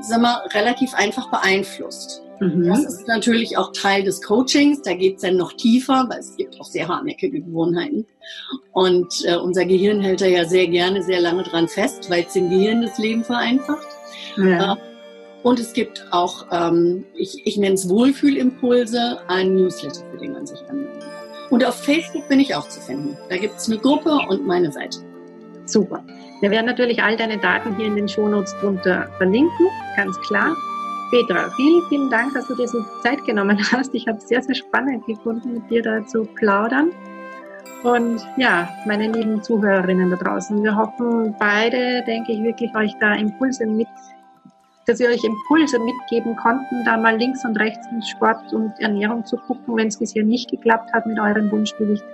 sag 0.00 0.20
mal, 0.20 0.46
relativ 0.52 0.94
einfach 0.94 1.30
beeinflusst. 1.30 2.23
Mhm. 2.40 2.68
Das 2.68 2.84
ist 2.84 3.08
natürlich 3.08 3.56
auch 3.56 3.72
Teil 3.72 4.02
des 4.02 4.22
Coachings. 4.22 4.82
Da 4.82 4.94
geht 4.94 5.16
es 5.16 5.22
dann 5.22 5.36
noch 5.36 5.52
tiefer, 5.52 6.06
weil 6.08 6.18
es 6.18 6.36
gibt 6.36 6.60
auch 6.60 6.66
sehr 6.66 6.88
hartnäckige 6.88 7.40
Gewohnheiten. 7.40 8.06
Und 8.72 9.12
äh, 9.26 9.36
unser 9.36 9.64
Gehirn 9.64 10.00
hält 10.00 10.20
da 10.20 10.26
ja 10.26 10.44
sehr 10.44 10.66
gerne 10.66 11.02
sehr 11.02 11.20
lange 11.20 11.42
dran 11.44 11.68
fest, 11.68 12.10
weil 12.10 12.24
es 12.26 12.32
dem 12.32 12.50
Gehirn 12.50 12.82
das 12.82 12.98
Leben 12.98 13.24
vereinfacht. 13.24 13.86
Ja. 14.36 14.74
Äh, 14.74 14.76
und 15.42 15.60
es 15.60 15.74
gibt 15.74 16.06
auch, 16.10 16.46
ähm, 16.50 17.04
ich, 17.14 17.46
ich 17.46 17.58
nenne 17.58 17.74
es 17.74 17.88
Wohlfühlimpulse, 17.88 19.18
ein 19.28 19.54
Newsletter, 19.54 20.02
für 20.10 20.16
den 20.16 20.32
man 20.32 20.46
sich 20.46 20.58
anmeldet. 20.70 21.04
Und 21.50 21.64
auf 21.64 21.74
Facebook 21.74 22.26
bin 22.28 22.40
ich 22.40 22.54
auch 22.54 22.68
zu 22.68 22.80
finden. 22.80 23.16
Da 23.28 23.36
gibt 23.36 23.58
es 23.58 23.68
eine 23.68 23.78
Gruppe 23.78 24.18
und 24.28 24.46
meine 24.46 24.72
Seite. 24.72 24.98
Super. 25.66 26.02
Wir 26.40 26.50
werden 26.50 26.66
natürlich 26.66 27.02
all 27.02 27.16
deine 27.16 27.38
Daten 27.38 27.76
hier 27.76 27.86
in 27.86 27.96
den 27.96 28.08
Shownotes 28.08 28.54
drunter 28.60 29.08
verlinken, 29.18 29.66
ganz 29.96 30.18
klar. 30.22 30.56
Petra, 31.14 31.48
vielen, 31.50 31.80
vielen 31.88 32.10
Dank, 32.10 32.34
dass 32.34 32.48
du 32.48 32.56
dir 32.56 32.66
so 32.66 32.84
Zeit 33.00 33.24
genommen 33.24 33.56
hast. 33.70 33.94
Ich 33.94 34.08
habe 34.08 34.18
es 34.18 34.26
sehr, 34.26 34.42
sehr 34.42 34.56
spannend 34.56 35.06
gefunden, 35.06 35.52
mit 35.52 35.70
dir 35.70 35.80
da 35.80 36.04
zu 36.04 36.24
plaudern. 36.24 36.90
Und 37.84 38.20
ja, 38.36 38.68
meine 38.84 39.12
lieben 39.12 39.40
Zuhörerinnen 39.40 40.10
da 40.10 40.16
draußen, 40.16 40.60
wir 40.64 40.74
hoffen 40.74 41.32
beide, 41.38 42.02
denke 42.04 42.32
ich, 42.32 42.42
wirklich 42.42 42.74
euch 42.74 42.92
da 42.98 43.14
Impulse 43.14 43.64
mit, 43.64 43.86
dass 44.86 44.98
wir 44.98 45.08
euch 45.08 45.22
Impulse 45.22 45.78
mitgeben 45.78 46.34
konnten, 46.34 46.84
da 46.84 46.96
mal 46.96 47.16
links 47.16 47.44
und 47.44 47.60
rechts 47.60 47.86
in 47.92 48.02
Sport 48.02 48.52
und 48.52 48.72
Ernährung 48.80 49.24
zu 49.24 49.36
gucken, 49.36 49.76
wenn 49.76 49.86
es 49.86 50.00
bisher 50.00 50.24
nicht 50.24 50.50
geklappt 50.50 50.92
hat 50.92 51.06
mit 51.06 51.20
eurem 51.20 51.48
Wunschgewicht 51.52 52.04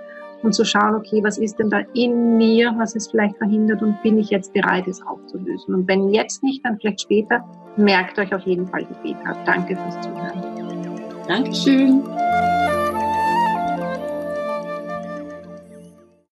und 0.43 0.53
zu 0.53 0.63
schauen, 0.63 0.93
okay, 0.93 1.23
was 1.23 1.39
ist 1.39 1.57
denn 1.57 1.71
da 1.71 1.79
in 1.95 2.37
mir, 2.37 2.71
was 2.77 2.95
es 2.95 3.09
vielleicht 3.09 3.37
verhindert 3.37 3.81
und 3.81 3.99
bin 4.03 4.19
ich 4.19 4.29
jetzt 4.29 4.53
bereit, 4.53 4.87
es 4.87 5.01
aufzulösen. 5.07 5.73
Und 5.73 5.87
wenn 5.87 6.09
jetzt 6.09 6.43
nicht, 6.43 6.63
dann 6.63 6.77
vielleicht 6.77 7.01
später, 7.01 7.43
merkt 7.77 8.17
euch 8.19 8.33
auf 8.33 8.43
jeden 8.43 8.67
Fall 8.67 8.85
die 8.85 9.13
Petra. 9.13 9.35
Danke 9.45 9.75
fürs 9.75 10.01
Zuhören. 10.01 10.43
Dankeschön. 11.27 12.03